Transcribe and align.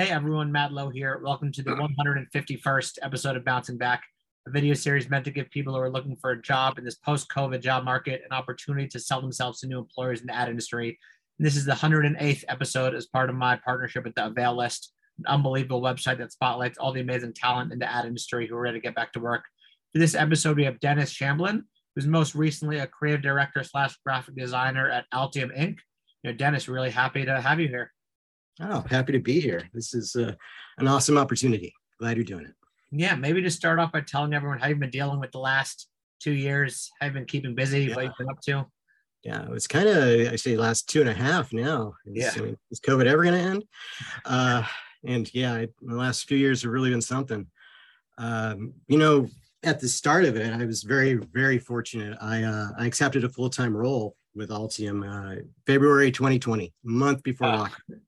Hey 0.00 0.08
everyone, 0.08 0.50
Matt 0.50 0.72
Lowe 0.72 0.88
here. 0.88 1.20
Welcome 1.22 1.52
to 1.52 1.62
the 1.62 1.72
151st 1.72 3.00
episode 3.02 3.36
of 3.36 3.44
Bouncing 3.44 3.76
Back, 3.76 4.02
a 4.48 4.50
video 4.50 4.72
series 4.72 5.10
meant 5.10 5.26
to 5.26 5.30
give 5.30 5.50
people 5.50 5.74
who 5.74 5.78
are 5.78 5.90
looking 5.90 6.16
for 6.16 6.30
a 6.30 6.40
job 6.40 6.78
in 6.78 6.86
this 6.86 6.94
post-COVID 6.94 7.60
job 7.60 7.84
market 7.84 8.22
an 8.24 8.34
opportunity 8.34 8.88
to 8.88 8.98
sell 8.98 9.20
themselves 9.20 9.60
to 9.60 9.66
new 9.66 9.78
employers 9.78 10.22
in 10.22 10.26
the 10.26 10.34
ad 10.34 10.48
industry. 10.48 10.98
And 11.38 11.46
this 11.46 11.54
is 11.54 11.66
the 11.66 11.74
108th 11.74 12.44
episode 12.48 12.94
as 12.94 13.08
part 13.08 13.28
of 13.28 13.36
my 13.36 13.56
partnership 13.62 14.04
with 14.04 14.14
the 14.14 14.24
Avail 14.24 14.56
List, 14.56 14.90
an 15.18 15.26
unbelievable 15.26 15.82
website 15.82 16.16
that 16.16 16.32
spotlights 16.32 16.78
all 16.78 16.94
the 16.94 17.02
amazing 17.02 17.34
talent 17.34 17.70
in 17.70 17.78
the 17.78 17.92
ad 17.92 18.06
industry 18.06 18.46
who 18.46 18.56
are 18.56 18.62
ready 18.62 18.78
to 18.78 18.82
get 18.82 18.94
back 18.94 19.12
to 19.12 19.20
work. 19.20 19.44
For 19.92 19.98
this 19.98 20.14
episode, 20.14 20.56
we 20.56 20.64
have 20.64 20.80
Dennis 20.80 21.12
Shamblin, 21.12 21.64
who's 21.94 22.06
most 22.06 22.34
recently 22.34 22.78
a 22.78 22.86
creative 22.86 23.20
director 23.20 23.62
slash 23.64 23.98
graphic 24.06 24.34
designer 24.34 24.88
at 24.88 25.04
Altium 25.12 25.54
Inc. 25.54 25.76
You 26.22 26.30
know, 26.30 26.32
Dennis, 26.32 26.68
really 26.68 26.90
happy 26.90 27.26
to 27.26 27.38
have 27.38 27.60
you 27.60 27.68
here. 27.68 27.92
Oh, 28.60 28.84
happy 28.88 29.12
to 29.12 29.20
be 29.20 29.40
here. 29.40 29.68
This 29.72 29.94
is 29.94 30.16
uh, 30.16 30.34
an 30.78 30.88
awesome 30.88 31.16
opportunity. 31.16 31.72
Glad 31.98 32.16
you're 32.16 32.24
doing 32.24 32.44
it. 32.44 32.54
Yeah, 32.90 33.14
maybe 33.14 33.40
just 33.42 33.56
start 33.56 33.78
off 33.78 33.92
by 33.92 34.00
telling 34.00 34.34
everyone 34.34 34.58
how 34.58 34.68
you've 34.68 34.80
been 34.80 34.90
dealing 34.90 35.20
with 35.20 35.32
the 35.32 35.38
last 35.38 35.88
two 36.20 36.32
years. 36.32 36.90
How 36.98 37.06
you've 37.06 37.14
been 37.14 37.24
keeping 37.24 37.54
busy, 37.54 37.84
yeah. 37.84 37.94
what 37.94 38.04
you've 38.04 38.18
been 38.18 38.28
up 38.28 38.40
to. 38.42 38.66
Yeah, 39.22 39.46
it's 39.52 39.66
kind 39.66 39.88
of 39.88 40.32
I 40.32 40.36
say 40.36 40.56
last 40.56 40.88
two 40.88 41.00
and 41.00 41.10
a 41.10 41.14
half 41.14 41.52
now. 41.52 41.94
yeah, 42.06 42.32
I 42.34 42.40
mean, 42.40 42.56
is 42.70 42.80
COVID 42.80 43.06
ever 43.06 43.22
going 43.22 43.34
to 43.34 43.40
end? 43.40 43.64
Uh, 44.24 44.62
and 45.06 45.32
yeah, 45.34 45.54
I, 45.54 45.68
the 45.82 45.94
last 45.94 46.26
few 46.26 46.38
years 46.38 46.62
have 46.62 46.72
really 46.72 46.90
been 46.90 47.02
something. 47.02 47.46
Um, 48.18 48.74
you 48.88 48.98
know, 48.98 49.28
at 49.62 49.80
the 49.80 49.88
start 49.88 50.24
of 50.24 50.36
it, 50.36 50.52
I 50.52 50.64
was 50.64 50.82
very, 50.82 51.14
very 51.14 51.58
fortunate. 51.58 52.16
I 52.20 52.44
uh, 52.44 52.68
I 52.78 52.86
accepted 52.86 53.24
a 53.24 53.28
full 53.28 53.50
time 53.50 53.76
role 53.76 54.16
with 54.34 54.50
Altium 54.50 55.04
uh, 55.04 55.42
February 55.66 56.10
2020, 56.10 56.72
month 56.84 57.22
before 57.22 57.48
uh, 57.48 57.66
lockdown. 57.66 58.00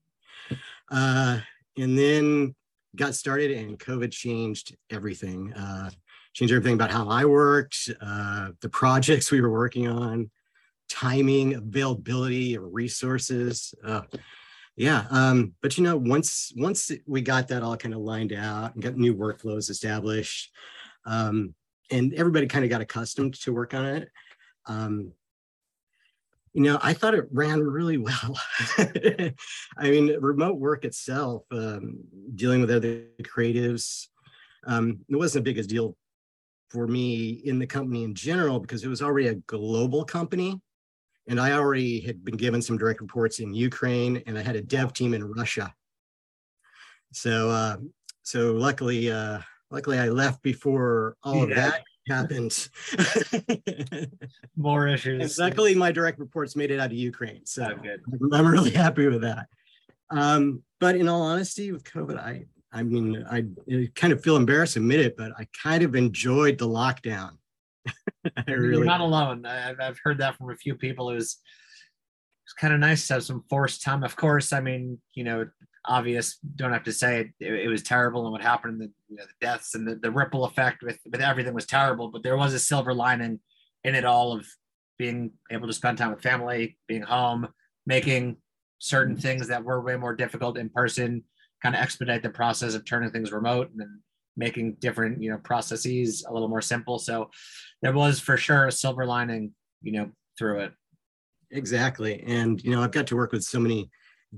Uh, 0.93 1.39
and 1.77 1.97
then 1.97 2.55
got 2.95 3.15
started 3.15 3.51
and 3.51 3.79
COVID 3.79 4.11
changed 4.11 4.75
everything. 4.91 5.51
Uh, 5.53 5.89
changed 6.33 6.53
everything 6.53 6.75
about 6.75 6.91
how 6.91 7.09
I 7.09 7.25
worked, 7.25 7.89
uh, 8.01 8.49
the 8.61 8.69
projects 8.69 9.31
we 9.31 9.41
were 9.41 9.51
working 9.51 9.87
on, 9.87 10.29
timing, 10.89 11.55
availability 11.55 12.57
resources. 12.57 13.73
Uh, 13.83 14.01
yeah, 14.75 15.05
um, 15.11 15.53
but 15.61 15.77
you 15.77 15.83
know, 15.83 15.97
once 15.97 16.51
once 16.55 16.91
we 17.05 17.21
got 17.21 17.47
that 17.49 17.61
all 17.61 17.77
kind 17.77 17.93
of 17.93 18.01
lined 18.01 18.33
out 18.33 18.73
and 18.73 18.83
got 18.83 18.97
new 18.97 19.15
workflows 19.15 19.69
established, 19.69 20.51
um, 21.05 21.53
and 21.91 22.13
everybody 22.15 22.47
kind 22.47 22.63
of 22.63 22.71
got 22.71 22.81
accustomed 22.81 23.35
to 23.41 23.53
work 23.53 23.75
on 23.75 23.85
it. 23.85 24.09
Um, 24.65 25.11
you 26.53 26.61
know, 26.61 26.77
I 26.81 26.93
thought 26.93 27.15
it 27.15 27.27
ran 27.31 27.61
really 27.61 27.97
well. 28.07 28.39
I 28.77 29.33
mean, 29.81 30.15
remote 30.19 30.57
work 30.57 30.85
itself, 30.85 31.43
um, 31.51 31.99
dealing 32.35 32.61
with 32.61 32.71
other 32.71 33.03
creatives, 33.23 34.07
um, 34.65 34.99
it 35.09 35.15
wasn't 35.15 35.41
a 35.41 35.43
big 35.43 35.57
a 35.57 35.63
deal 35.63 35.97
for 36.69 36.87
me 36.87 37.41
in 37.45 37.59
the 37.59 37.67
company 37.67 38.03
in 38.03 38.15
general 38.15 38.59
because 38.59 38.83
it 38.83 38.87
was 38.87 39.01
already 39.01 39.27
a 39.27 39.35
global 39.35 40.05
company. 40.05 40.59
And 41.27 41.39
I 41.39 41.53
already 41.53 42.01
had 42.01 42.23
been 42.23 42.35
given 42.35 42.61
some 42.61 42.77
direct 42.77 43.01
reports 43.01 43.39
in 43.39 43.53
Ukraine 43.53 44.23
and 44.25 44.37
I 44.37 44.41
had 44.41 44.55
a 44.55 44.61
dev 44.61 44.93
team 44.93 45.13
in 45.13 45.23
Russia. 45.23 45.73
So, 47.11 47.49
uh, 47.49 47.77
so 48.23 48.53
luckily, 48.53 49.11
uh, 49.11 49.39
luckily 49.69 49.99
I 49.99 50.09
left 50.09 50.41
before 50.41 51.15
all 51.23 51.37
yeah. 51.37 51.43
of 51.43 51.49
that 51.49 51.83
happened. 52.07 52.69
More 54.55 54.87
issues. 54.87 55.37
luckily, 55.37 55.75
my 55.75 55.91
direct 55.91 56.19
reports 56.19 56.55
made 56.55 56.71
it 56.71 56.79
out 56.79 56.87
of 56.87 56.93
Ukraine, 56.93 57.45
so 57.45 57.69
oh, 57.71 57.81
good. 57.81 58.01
I'm 58.33 58.47
really 58.47 58.71
happy 58.71 59.07
with 59.07 59.21
that. 59.21 59.47
Um, 60.09 60.63
but 60.79 60.95
in 60.95 61.07
all 61.07 61.21
honesty, 61.21 61.71
with 61.71 61.83
COVID, 61.83 62.17
I 62.17 62.45
I 62.73 62.81
mean, 62.81 63.23
I, 63.29 63.45
I 63.71 63.89
kind 63.95 64.11
of 64.11 64.23
feel 64.23 64.35
embarrassed 64.35 64.73
to 64.73 64.79
admit 64.79 64.99
it, 64.99 65.15
but 65.15 65.31
I 65.37 65.47
kind 65.61 65.83
of 65.83 65.95
enjoyed 65.95 66.57
the 66.57 66.67
lockdown. 66.67 67.37
I 68.37 68.51
really 68.51 68.77
You're 68.77 68.85
not 68.85 69.01
alone. 69.01 69.45
I've, 69.45 69.79
I've 69.79 69.99
heard 70.03 70.17
that 70.17 70.37
from 70.37 70.49
a 70.49 70.55
few 70.55 70.73
people. 70.75 71.11
It 71.11 71.15
was 71.15 71.37
it's 72.45 72.53
kind 72.53 72.73
of 72.73 72.79
nice 72.79 73.07
to 73.07 73.15
have 73.15 73.23
some 73.23 73.43
forced 73.47 73.83
time. 73.83 74.03
Of 74.03 74.15
course, 74.15 74.51
I 74.51 74.59
mean, 74.59 74.99
you 75.13 75.23
know, 75.23 75.47
obvious. 75.85 76.37
Don't 76.55 76.73
have 76.73 76.83
to 76.83 76.93
say 76.93 77.21
it. 77.21 77.27
It, 77.39 77.65
it 77.65 77.67
was 77.67 77.83
terrible, 77.83 78.23
and 78.23 78.31
what 78.31 78.41
happened, 78.41 78.81
the, 78.81 78.91
you 79.09 79.17
know, 79.17 79.23
the 79.25 79.45
deaths 79.45 79.75
and 79.75 79.87
the, 79.87 79.95
the 79.95 80.11
ripple 80.11 80.45
effect 80.45 80.83
with 80.83 80.99
with 81.11 81.21
everything 81.21 81.53
was 81.53 81.65
terrible. 81.65 82.09
But 82.09 82.23
there 82.23 82.37
was 82.37 82.53
a 82.53 82.59
silver 82.59 82.93
lining 82.93 83.39
in 83.83 83.95
it 83.95 84.05
all 84.05 84.33
of 84.33 84.45
being 84.97 85.31
able 85.51 85.67
to 85.67 85.73
spend 85.73 85.97
time 85.97 86.11
with 86.11 86.21
family, 86.21 86.77
being 86.87 87.01
home, 87.01 87.47
making 87.85 88.37
certain 88.79 89.15
mm-hmm. 89.15 89.21
things 89.21 89.47
that 89.47 89.63
were 89.63 89.81
way 89.81 89.95
more 89.95 90.15
difficult 90.15 90.57
in 90.57 90.69
person, 90.69 91.23
kind 91.61 91.75
of 91.75 91.81
expedite 91.81 92.23
the 92.23 92.29
process 92.29 92.75
of 92.75 92.85
turning 92.85 93.11
things 93.11 93.31
remote 93.31 93.71
and 93.71 93.79
then 93.79 94.01
making 94.35 94.75
different 94.79 95.21
you 95.21 95.29
know 95.29 95.37
processes 95.37 96.25
a 96.27 96.33
little 96.33 96.47
more 96.47 96.61
simple. 96.61 96.99
So 96.99 97.29
there 97.81 97.93
was 97.93 98.19
for 98.19 98.37
sure 98.37 98.67
a 98.67 98.71
silver 98.71 99.05
lining, 99.05 99.51
you 99.81 99.93
know, 99.93 100.11
through 100.37 100.61
it. 100.61 100.73
Exactly, 101.51 102.23
and 102.25 102.63
you 102.63 102.71
know, 102.71 102.81
I've 102.81 102.91
got 102.91 103.07
to 103.07 103.15
work 103.15 103.31
with 103.31 103.43
so 103.43 103.59
many 103.59 103.89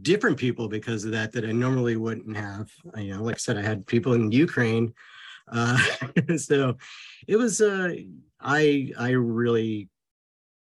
different 0.01 0.37
people 0.37 0.67
because 0.67 1.05
of 1.05 1.11
that 1.11 1.31
that 1.33 1.45
I 1.45 1.51
normally 1.51 1.95
wouldn't 1.95 2.35
have. 2.35 2.71
You 2.97 3.15
know, 3.15 3.23
like 3.23 3.35
I 3.35 3.39
said, 3.39 3.57
I 3.57 3.61
had 3.61 3.85
people 3.85 4.13
in 4.13 4.31
Ukraine, 4.31 4.93
uh, 5.51 5.77
so 6.37 6.77
it 7.27 7.37
was. 7.37 7.61
Uh, 7.61 7.93
I 8.39 8.91
I 8.97 9.11
really 9.11 9.89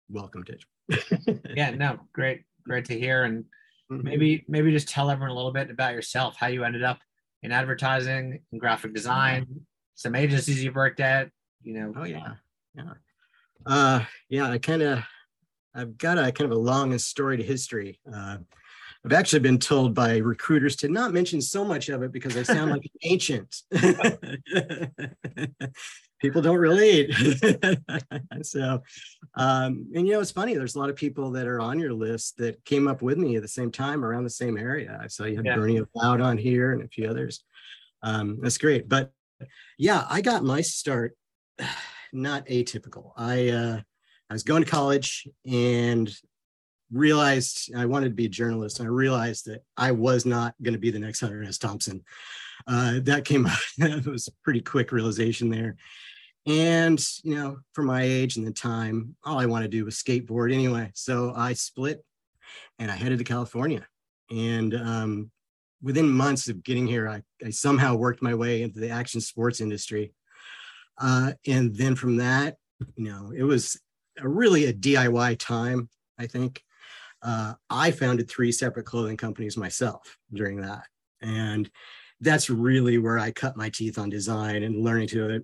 welcomed 0.10 0.50
it. 0.50 1.42
yeah, 1.56 1.72
no, 1.72 2.00
great, 2.14 2.44
great 2.66 2.86
to 2.86 2.98
hear, 2.98 3.24
and 3.24 3.46
mm-hmm. 3.92 4.04
maybe 4.04 4.46
maybe 4.48 4.72
just 4.72 4.90
tell 4.90 5.10
everyone 5.10 5.32
a 5.32 5.36
little 5.36 5.54
bit 5.54 5.70
about 5.70 5.94
yourself, 5.94 6.36
how 6.38 6.48
you 6.48 6.64
ended 6.64 6.84
up 6.84 7.00
in 7.42 7.52
advertising 7.52 8.40
and 8.52 8.62
graphic 8.62 8.94
design, 8.94 9.66
some 9.96 10.16
agencies 10.16 10.64
you've 10.64 10.76
worked 10.76 11.00
at. 11.00 11.30
You 11.64 11.74
know. 11.74 11.94
Oh 11.96 12.04
yeah, 12.04 12.34
yeah, 12.76 12.94
uh, 13.66 14.04
yeah. 14.30 14.50
I 14.50 14.58
kind 14.58 14.82
of. 14.82 15.00
I've 15.76 15.98
got 15.98 16.20
a 16.20 16.32
kind 16.32 16.52
of 16.52 16.56
a 16.56 16.62
long 16.62 16.92
and 16.92 17.02
storied 17.02 17.42
history. 17.42 18.00
Uh, 18.06 18.38
I've 19.06 19.14
actually 19.14 19.40
been 19.40 19.60
told 19.60 19.94
by 19.94 20.18
recruiters 20.18 20.78
to 20.78 20.88
not 20.88 21.12
mention 21.14 21.42
so 21.42 21.66
much 21.66 21.90
of 21.90 22.04
it 22.04 22.14
because 22.14 22.38
I 22.38 22.44
sound 22.44 22.72
like 22.72 22.86
an 22.86 22.92
ancient. 23.04 23.54
people 26.22 26.42
don't 26.42 26.58
relate. 26.58 27.14
so, 28.44 28.82
um, 29.36 29.88
and 29.94 30.08
you 30.08 30.14
know, 30.14 30.22
it's 30.22 30.32
funny. 30.32 30.54
There's 30.54 30.76
a 30.76 30.80
lot 30.80 30.90
of 30.90 30.96
people 30.96 31.32
that 31.32 31.48
are 31.48 31.60
on 31.60 31.80
your 31.80 31.92
list 31.92 32.38
that 32.38 32.64
came 32.64 32.88
up 32.88 33.02
with 33.02 33.18
me 33.18 33.36
at 33.36 33.42
the 33.42 33.48
same 33.48 33.72
time 33.72 34.06
around 34.06 34.24
the 34.24 34.30
same 34.30 34.58
area. 34.58 34.98
I 35.02 35.08
saw 35.08 35.26
you 35.26 35.36
have 35.36 35.46
yeah. 35.46 35.58
Bernie 35.58 35.78
Avowed 35.78 36.22
on 36.22 36.38
here 36.38 36.72
and 36.72 36.82
a 36.82 36.88
few 36.88 37.10
others. 37.10 37.44
Um, 38.04 38.40
that's 38.42 38.58
great. 38.58 38.88
But 38.88 39.12
yeah, 39.78 40.06
I 40.10 40.22
got 40.22 40.46
my 40.46 40.62
start 40.62 41.18
not 42.14 42.48
atypical. 42.48 43.12
I 43.18 43.50
uh, 43.50 43.82
I 44.30 44.34
was 44.34 44.44
going 44.44 44.64
to 44.64 44.70
college 44.70 45.28
and 45.46 46.10
realized 46.94 47.74
I 47.76 47.86
wanted 47.86 48.10
to 48.10 48.16
be 48.16 48.26
a 48.26 48.30
journalist, 48.30 48.80
I 48.80 48.86
realized 48.86 49.46
that 49.48 49.64
I 49.76 49.92
was 49.92 50.26
not 50.26 50.56
going 50.62 50.74
to 50.74 50.80
be 50.80 50.92
the 50.92 51.00
next 51.00 51.20
Hunter 51.20 51.44
S. 51.44 51.58
Thompson. 51.58 52.04
Uh, 52.68 53.00
that 53.04 53.26
came 53.26 53.46
up. 53.48 53.60
it 53.80 54.06
was 54.06 54.28
a 54.28 54.32
pretty 54.44 54.62
quick 54.62 54.92
realization 54.92 55.50
there. 55.50 55.76
And 56.46 57.04
you 57.24 57.36
know, 57.36 57.58
for 57.74 57.84
my 57.84 58.04
age 58.04 58.38
and 58.38 58.46
the 58.46 58.52
time, 58.52 59.16
all 59.24 59.40
I 59.40 59.46
want 59.46 59.64
to 59.64 59.70
do 59.70 59.86
was 59.86 59.96
skateboard 59.96 60.54
anyway. 60.54 60.92
So 60.94 61.34
I 61.36 61.54
split, 61.54 62.04
and 62.80 62.92
I 62.92 62.96
headed 62.96 63.20
to 63.20 63.24
California. 63.24 63.88
And 64.30 64.74
um, 64.76 65.32
within 65.82 66.10
months 66.10 66.50
of 66.50 66.64
getting 66.64 66.88
here, 66.88 67.08
I, 67.08 67.22
I 67.46 67.50
somehow 67.50 67.96
worked 67.96 68.22
my 68.22 68.34
way 68.34 68.62
into 68.62 68.80
the 68.80 68.90
action 68.90 69.22
sports 69.22 69.62
industry. 69.62 70.14
Uh, 71.00 71.34
and 71.48 71.76
then 71.76 71.96
from 71.96 72.18
that, 72.18 72.58
you 72.96 73.06
know, 73.06 73.32
it 73.36 73.44
was 73.44 73.80
a, 74.20 74.28
really 74.28 74.66
a 74.66 74.74
DIY 74.74 75.38
time, 75.40 75.90
I 76.20 76.28
think 76.28 76.62
uh, 77.24 77.54
I 77.70 77.92
founded 77.92 78.30
three 78.30 78.52
separate 78.52 78.86
clothing 78.86 79.18
companies 79.18 79.58
myself 79.58 80.18
during 80.34 80.62
that. 80.62 80.84
And 81.22 81.70
that's 82.20 82.50
really 82.50 82.98
where 82.98 83.18
I 83.18 83.32
cut 83.32 83.58
my 83.58 83.70
teeth 83.70 83.98
on 83.98 84.10
design 84.10 84.64
and 84.64 84.84
learning 84.84 85.08
to 85.10 85.30
it. 85.30 85.44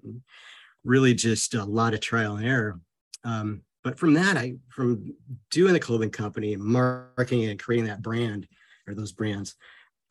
Really 0.84 1.14
just 1.14 1.54
a 1.54 1.64
lot 1.64 1.94
of 1.94 2.02
trial 2.02 2.36
and 2.36 2.46
error. 2.46 2.80
Um, 3.24 3.62
but 3.84 3.98
from 3.98 4.14
that, 4.16 4.38
I 4.38 4.56
from 4.70 5.16
doing 5.52 5.74
the 5.74 5.80
clothing 5.80 6.10
company 6.10 6.54
and 6.54 6.64
marketing 6.64 7.46
and 7.46 7.60
creating 7.60 7.88
that 7.88 8.02
brand 8.02 8.48
or 8.88 8.94
those 8.94 9.14
brands, 9.14 9.56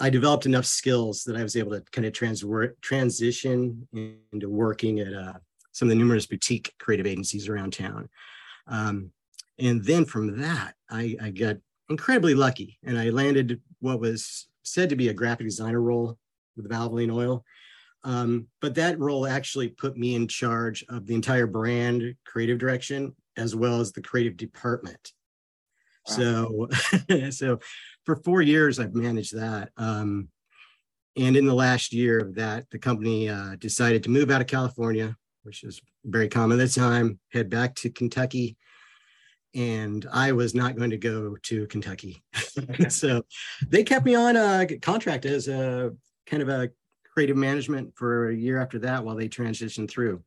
I 0.01 0.11
developed 0.11 0.47
enough 0.47 0.65
skills 0.65 1.25
that 1.25 1.37
I 1.37 1.43
was 1.43 1.57
able 1.57 1.73
to 1.73 1.83
kind 1.91 2.07
of 2.07 2.13
trans- 2.13 2.45
transition 2.81 3.87
into 4.33 4.49
working 4.49 5.01
at 5.01 5.13
uh, 5.13 5.35
some 5.73 5.89
of 5.89 5.91
the 5.91 5.97
numerous 5.97 6.27
boutique 6.27 6.75
creative 6.79 7.07
agencies 7.07 7.49
around 7.49 7.73
town. 7.73 8.09
Um, 8.67 9.11
and 9.59 9.85
then 9.85 10.05
from 10.05 10.41
that, 10.41 10.75
I, 10.91 11.17
I 11.21 11.31
got 11.31 11.57
incredibly 11.89 12.35
lucky 12.35 12.79
and 12.85 12.99
I 12.99 13.11
landed 13.11 13.61
what 13.81 14.01
was 14.01 14.49
said 14.63 14.91
to 14.91 14.97
be 14.97 15.09
a 15.09 15.15
graphic 15.15 15.47
designer 15.47 15.81
role 15.81 16.19
with 16.57 16.69
Valvoline 16.69 17.15
Oil. 17.15 17.45
Um, 18.05 18.47
but 18.61 18.75
that 18.77 18.99
role 18.99 19.27
actually 19.27 19.69
put 19.69 19.97
me 19.97 20.15
in 20.15 20.29
charge 20.29 20.85
of 20.89 21.07
the 21.07 21.15
entire 21.15 21.47
brand 21.47 22.15
creative 22.25 22.59
direction 22.59 23.15
as 23.37 23.55
well 23.55 23.81
as 23.81 23.93
the 23.93 24.03
creative 24.03 24.37
department. 24.37 25.13
Wow. 26.09 26.15
So, 26.15 27.31
so 27.31 27.59
for 28.05 28.17
four 28.17 28.43
years 28.43 28.79
I've 28.79 28.95
managed 28.95 29.37
that. 29.37 29.71
Um, 29.77 30.29
and 31.17 31.37
in 31.37 31.47
the 31.47 31.55
last 31.55 31.93
year 31.93 32.21
of 32.21 32.37
that, 32.37 32.71
the 32.71 32.79
company 32.79 33.29
uh, 33.29 33.57
decided 33.59 34.05
to 34.05 34.11
move 34.11 34.31
out 34.31 34.41
of 34.41 34.47
California, 34.47 35.17
which 35.43 35.65
is 35.65 35.81
very 36.05 36.29
common 36.29 36.61
at 36.61 36.69
the 36.69 36.81
time, 36.81 37.19
head 37.33 37.51
back 37.51 37.75
to 37.77 37.91
Kentucky. 37.91 38.57
And 39.59 40.07
I 40.13 40.31
was 40.31 40.55
not 40.55 40.77
going 40.77 40.91
to 40.91 40.97
go 40.97 41.37
to 41.43 41.67
Kentucky. 41.67 42.23
so 42.89 43.25
they 43.67 43.83
kept 43.83 44.07
me 44.07 44.15
on 44.15 44.37
a 44.37 44.67
contract 44.79 45.27
as 45.27 45.49
a 45.49 45.93
kind 46.27 46.43
of 46.43 46.49
a 46.49 46.71
creative 47.13 47.37
management 47.37 47.93
for 47.97 48.29
a 48.29 48.35
year 48.37 48.61
after 48.61 48.79
that 48.79 49.05
while 49.05 49.17
they 49.17 49.29
transitioned 49.29 49.91
through. 49.91 50.23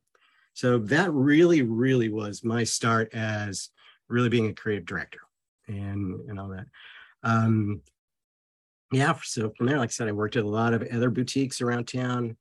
So 0.54 0.80
that 0.80 1.14
really, 1.14 1.62
really 1.62 2.10
was 2.10 2.44
my 2.44 2.66
start 2.66 3.14
as 3.14 3.70
really 4.10 4.28
being 4.28 4.48
a 4.48 4.54
creative 4.54 4.86
director 4.86 5.22
and, 5.66 6.30
and 6.30 6.38
all 6.38 6.50
that. 6.50 6.66
Um, 7.24 7.84
yeah, 8.92 9.14
so 9.24 9.54
from 9.58 9.68
there, 9.68 9.78
like 9.78 9.92
I 9.92 9.92
said, 9.92 10.10
I 10.10 10.12
worked 10.12 10.36
at 10.36 10.44
a 10.44 10.50
lot 10.50 10.74
of 10.74 10.86
other 10.92 11.10
boutiques 11.10 11.62
around 11.62 11.88
town, 11.88 12.36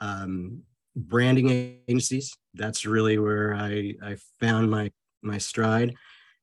um, 0.00 0.62
branding 0.96 1.78
agencies. 1.86 2.36
That's 2.54 2.84
really 2.84 3.18
where 3.18 3.54
I, 3.54 3.94
I 4.02 4.16
found 4.40 4.72
my 4.72 4.90
my 5.22 5.38
stride. 5.38 5.94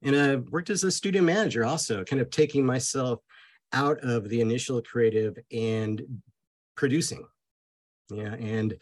And 0.01 0.15
I 0.15 0.35
worked 0.37 0.69
as 0.69 0.83
a 0.83 0.91
studio 0.91 1.21
manager 1.21 1.65
also, 1.65 2.03
kind 2.03 2.21
of 2.21 2.29
taking 2.29 2.65
myself 2.65 3.19
out 3.73 3.99
of 4.03 4.29
the 4.29 4.41
initial 4.41 4.81
creative 4.81 5.37
and 5.51 6.01
producing. 6.75 7.25
Yeah, 8.09 8.33
and 8.33 8.75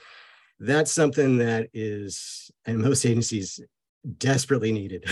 that's 0.59 0.91
something 0.91 1.37
that 1.39 1.69
is, 1.73 2.51
and 2.65 2.79
most 2.79 3.05
agencies 3.05 3.59
desperately 4.17 4.71
needed 4.71 5.03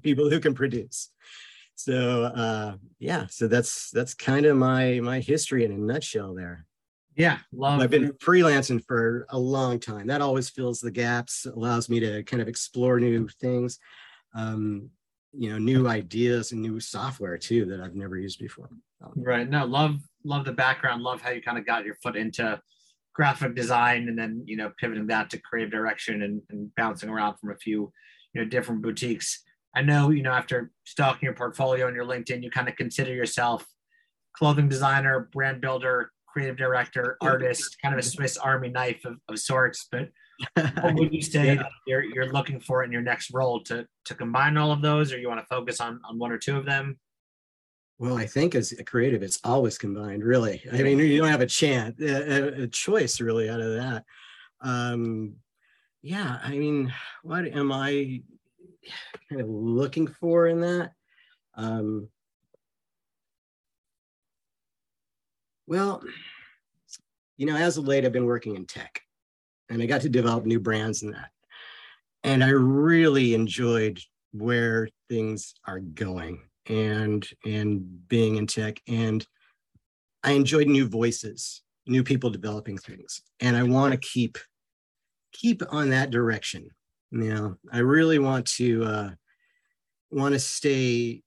people 0.02 0.28
who 0.28 0.40
can 0.40 0.54
produce. 0.54 1.10
So 1.74 2.24
uh 2.24 2.76
yeah 2.98 3.26
so 3.28 3.48
that's 3.48 3.90
that's 3.90 4.14
kind 4.14 4.46
of 4.46 4.56
my 4.56 5.00
my 5.00 5.20
history 5.20 5.64
in 5.64 5.72
a 5.72 5.78
nutshell 5.78 6.34
there. 6.34 6.66
Yeah 7.16 7.38
love 7.52 7.80
i've 7.80 7.90
been 7.90 8.12
freelancing 8.12 8.84
for 8.84 9.26
a 9.30 9.38
long 9.38 9.80
time. 9.80 10.06
That 10.06 10.20
always 10.20 10.50
fills 10.50 10.80
the 10.80 10.90
gaps 10.90 11.46
allows 11.46 11.88
me 11.88 12.00
to 12.00 12.22
kind 12.24 12.42
of 12.42 12.48
explore 12.48 13.00
new 13.00 13.28
things. 13.40 13.78
Um 14.34 14.90
you 15.32 15.50
know 15.50 15.58
new 15.58 15.88
ideas 15.88 16.52
and 16.52 16.60
new 16.60 16.78
software 16.78 17.38
too 17.38 17.64
that 17.64 17.80
i've 17.80 17.94
never 17.94 18.18
used 18.18 18.38
before. 18.38 18.68
Right. 19.16 19.48
No 19.48 19.64
love 19.64 19.96
love 20.24 20.44
the 20.44 20.52
background. 20.52 21.02
Love 21.02 21.20
how 21.20 21.30
you 21.30 21.42
kind 21.42 21.58
of 21.58 21.66
got 21.66 21.84
your 21.84 21.96
foot 22.02 22.16
into 22.16 22.60
graphic 23.14 23.54
design 23.54 24.08
and 24.08 24.18
then 24.18 24.42
you 24.46 24.56
know 24.56 24.72
pivoting 24.78 25.06
that 25.08 25.30
to 25.30 25.38
creative 25.38 25.70
direction 25.70 26.22
and, 26.22 26.40
and 26.50 26.74
bouncing 26.76 27.10
around 27.10 27.36
from 27.38 27.50
a 27.50 27.56
few 27.56 27.92
you 28.32 28.40
know 28.40 28.48
different 28.48 28.82
boutiques. 28.82 29.42
I 29.74 29.82
know 29.82 30.10
you 30.10 30.22
know 30.22 30.32
after 30.32 30.70
stalking 30.84 31.26
your 31.26 31.34
portfolio 31.34 31.86
and 31.86 31.96
your 31.96 32.06
linkedin 32.06 32.42
you 32.42 32.50
kind 32.50 32.68
of 32.68 32.76
consider 32.76 33.12
yourself 33.12 33.66
clothing 34.36 34.68
designer 34.68 35.28
brand 35.32 35.60
builder 35.60 36.10
creative 36.26 36.56
director 36.56 37.18
artist 37.20 37.76
kind 37.82 37.94
of 37.94 37.98
a 37.98 38.02
swiss 38.02 38.38
army 38.38 38.70
knife 38.70 39.04
of, 39.04 39.16
of 39.28 39.38
sorts 39.38 39.88
but 39.92 40.08
what 40.56 40.94
would 40.94 41.12
you 41.12 41.22
say 41.22 41.54
yeah. 41.54 41.62
you're, 41.86 42.04
you're 42.04 42.32
looking 42.32 42.60
for 42.60 42.84
in 42.84 42.92
your 42.92 43.02
next 43.02 43.32
role 43.32 43.60
to 43.62 43.86
to 44.04 44.14
combine 44.14 44.56
all 44.56 44.72
of 44.72 44.82
those 44.82 45.12
or 45.12 45.18
you 45.18 45.28
want 45.28 45.40
to 45.40 45.46
focus 45.46 45.80
on 45.80 46.00
on 46.08 46.18
one 46.18 46.32
or 46.32 46.38
two 46.38 46.56
of 46.56 46.64
them 46.64 46.98
well, 48.02 48.18
I 48.18 48.26
think 48.26 48.56
as 48.56 48.72
a 48.72 48.82
creative, 48.82 49.22
it's 49.22 49.38
always 49.44 49.78
combined, 49.78 50.24
really. 50.24 50.60
I 50.72 50.82
mean, 50.82 50.98
you 50.98 51.18
don't 51.18 51.28
have 51.28 51.40
a 51.40 51.46
chance, 51.46 52.00
a, 52.00 52.62
a 52.62 52.66
choice 52.66 53.20
really 53.20 53.48
out 53.48 53.60
of 53.60 53.76
that. 53.76 54.04
Um, 54.60 55.34
yeah, 56.02 56.40
I 56.42 56.50
mean, 56.50 56.92
what 57.22 57.46
am 57.46 57.70
I 57.70 58.22
kind 59.28 59.40
of 59.40 59.48
looking 59.48 60.08
for 60.08 60.48
in 60.48 60.62
that? 60.62 60.94
Um, 61.54 62.08
well, 65.68 66.02
you 67.36 67.46
know, 67.46 67.56
as 67.56 67.76
of 67.76 67.86
late, 67.86 68.04
I've 68.04 68.10
been 68.10 68.26
working 68.26 68.56
in 68.56 68.66
tech 68.66 69.00
and 69.72 69.82
I 69.82 69.86
got 69.86 70.02
to 70.02 70.10
develop 70.10 70.44
new 70.44 70.60
brands 70.60 71.02
in 71.02 71.12
that. 71.12 71.30
And 72.24 72.44
I 72.44 72.50
really 72.50 73.32
enjoyed 73.32 73.98
where 74.32 74.88
things 75.08 75.54
are 75.66 75.80
going 75.80 76.42
and 76.66 77.26
and 77.44 78.08
being 78.08 78.36
in 78.36 78.46
tech. 78.46 78.80
And 78.86 79.26
i 80.22 80.32
enjoyed 80.32 80.68
new 80.68 80.86
voices 80.86 81.62
new 81.86 82.04
people 82.04 82.30
developing 82.30 82.78
things. 82.78 83.22
And 83.40 83.56
i 83.56 83.62
want 83.62 83.92
to 83.92 83.98
keep 83.98 84.38
keep 85.32 85.62
on 85.70 85.90
that 85.90 86.10
direction. 86.10 86.68
You 87.10 87.34
know 87.34 87.56
i 87.72 87.78
really 87.78 88.18
want 88.18 88.46
to 88.58 88.84
uh 88.84 89.10
want 90.10 90.34
to 90.34 90.38
stay 90.38 91.22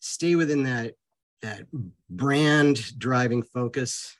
stay 0.00 0.36
within 0.36 0.62
that 0.64 0.94
that 1.42 1.62
brand 2.08 2.96
driving 2.98 3.42
focus 3.42 4.16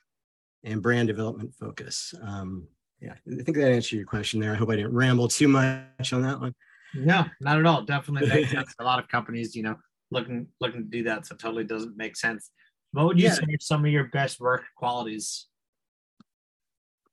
and 0.63 0.81
brand 0.81 1.07
development 1.07 1.53
focus. 1.53 2.13
Um 2.21 2.67
yeah 3.01 3.13
i 3.13 3.43
think 3.43 3.57
that 3.57 3.71
answered 3.71 3.97
your 3.97 4.05
question 4.05 4.39
there 4.39 4.53
i 4.53 4.55
hope 4.55 4.69
i 4.69 4.75
didn't 4.75 4.93
ramble 4.93 5.27
too 5.27 5.47
much 5.47 6.13
on 6.13 6.21
that 6.21 6.39
one 6.39 6.53
no 6.95 7.25
not 7.41 7.59
at 7.59 7.65
all 7.65 7.83
definitely 7.83 8.27
makes 8.29 8.51
sense 8.51 8.73
a 8.79 8.83
lot 8.83 8.99
of 8.99 9.07
companies 9.07 9.55
you 9.55 9.63
know 9.63 9.75
looking 10.11 10.47
looking 10.59 10.83
to 10.83 10.89
do 10.89 11.03
that. 11.03 11.25
So 11.25 11.35
totally 11.35 11.63
doesn't 11.63 11.97
make 11.97 12.15
sense. 12.15 12.51
What 12.91 13.05
would 13.05 13.19
you 13.19 13.25
yeah. 13.25 13.33
say 13.33 13.43
are 13.43 13.59
some 13.59 13.85
of 13.85 13.91
your 13.91 14.05
best 14.05 14.39
work 14.39 14.63
qualities? 14.77 15.47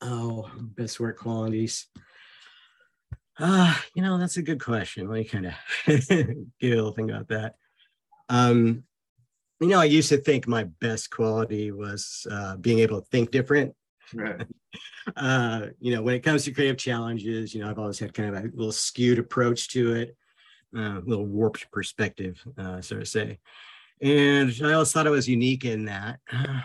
Oh, 0.00 0.50
best 0.56 1.00
work 1.00 1.18
qualities. 1.18 1.86
Uh, 3.38 3.74
you 3.94 4.02
know, 4.02 4.18
that's 4.18 4.36
a 4.36 4.42
good 4.42 4.60
question. 4.60 5.08
Let 5.08 5.18
me 5.18 5.24
kind 5.24 5.46
of 5.46 5.54
get 5.86 6.10
a 6.10 6.46
little 6.62 6.92
thing 6.92 7.10
about 7.10 7.28
that. 7.28 7.54
Um, 8.28 8.84
you 9.60 9.68
know, 9.68 9.80
I 9.80 9.84
used 9.84 10.10
to 10.10 10.18
think 10.18 10.46
my 10.46 10.64
best 10.64 11.10
quality 11.10 11.72
was 11.72 12.26
uh, 12.30 12.56
being 12.56 12.78
able 12.80 13.00
to 13.00 13.06
think 13.08 13.30
different. 13.30 13.74
Right. 14.14 14.46
uh, 15.16 15.66
you 15.80 15.94
know, 15.94 16.02
when 16.02 16.14
it 16.14 16.22
comes 16.22 16.44
to 16.44 16.52
creative 16.52 16.78
challenges, 16.78 17.54
you 17.54 17.62
know, 17.62 17.70
I've 17.70 17.78
always 17.78 17.98
had 17.98 18.14
kind 18.14 18.34
of 18.34 18.44
a 18.44 18.46
little 18.48 18.72
skewed 18.72 19.18
approach 19.18 19.68
to 19.70 19.94
it 19.94 20.16
uh, 20.76 21.00
little 21.04 21.26
warped 21.26 21.70
perspective, 21.70 22.42
uh, 22.58 22.80
so 22.80 22.98
to 22.98 23.06
say. 23.06 23.38
And 24.02 24.52
I 24.62 24.72
always 24.72 24.92
thought 24.92 25.06
I 25.06 25.10
was 25.10 25.28
unique 25.28 25.64
in 25.64 25.86
that. 25.86 26.20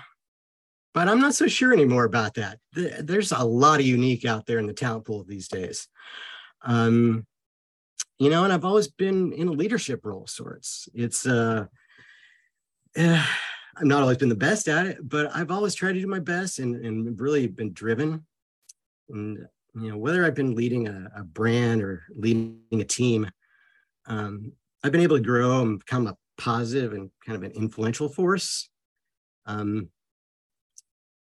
But 0.91 1.07
I'm 1.07 1.19
not 1.19 1.35
so 1.35 1.45
sure 1.45 1.71
anymore 1.71 2.03
about 2.03 2.33
that. 2.33 2.57
There's 2.73 3.31
a 3.31 3.43
lot 3.43 3.79
of 3.79 3.85
unique 3.85 4.25
out 4.25 4.47
there 4.47 4.57
in 4.57 4.65
the 4.65 4.73
talent 4.73 5.05
pool 5.05 5.23
these 5.23 5.47
days. 5.47 5.87
Um, 6.63 7.27
you 8.17 8.31
know, 8.31 8.43
and 8.43 8.51
I've 8.51 8.65
always 8.65 8.87
been 8.87 9.31
in 9.31 9.47
a 9.47 9.51
leadership 9.51 10.03
role 10.03 10.23
of 10.23 10.31
sorts. 10.31 10.89
It's 10.95 11.27
uh, 11.27 11.67
eh, 12.95 13.23
I've 13.79 13.85
not 13.85 14.01
always 14.01 14.17
been 14.17 14.29
the 14.29 14.35
best 14.35 14.67
at 14.67 14.85
it, 14.85 14.97
but 15.07 15.33
I've 15.33 15.51
always 15.51 15.73
tried 15.73 15.93
to 15.93 16.01
do 16.01 16.07
my 16.07 16.19
best 16.19 16.59
and, 16.59 16.75
and 16.85 17.19
really 17.19 17.47
been 17.47 17.71
driven. 17.71 18.25
And 19.09 19.47
you 19.73 19.89
know, 19.89 19.97
whether 19.97 20.25
I've 20.25 20.35
been 20.35 20.53
leading 20.53 20.87
a, 20.87 21.09
a 21.15 21.23
brand 21.23 21.81
or 21.81 22.03
leading 22.13 22.59
a 22.73 22.83
team, 22.83 23.31
um, 24.07 24.51
I've 24.83 24.91
been 24.91 25.01
able 25.01 25.17
to 25.17 25.23
grow 25.23 25.61
and 25.61 25.79
become 25.79 26.07
a 26.07 26.17
positive 26.37 26.91
and 26.91 27.09
kind 27.25 27.37
of 27.37 27.43
an 27.43 27.51
influential 27.51 28.09
force. 28.09 28.69
Um, 29.45 29.89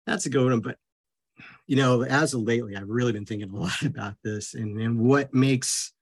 that's 0.07 0.27
a 0.27 0.31
good 0.31 0.45
one. 0.45 0.61
But, 0.61 0.77
you 1.67 1.77
know, 1.77 2.03
as 2.03 2.35
of 2.35 2.43
lately, 2.43 2.77
I've 2.77 2.89
really 2.89 3.13
been 3.13 3.25
thinking 3.25 3.51
a 3.51 3.57
lot 3.59 3.83
about 3.83 4.17
this 4.23 4.53
and, 4.53 4.79
and 4.79 4.99
what 4.99 5.33
makes 5.33 5.93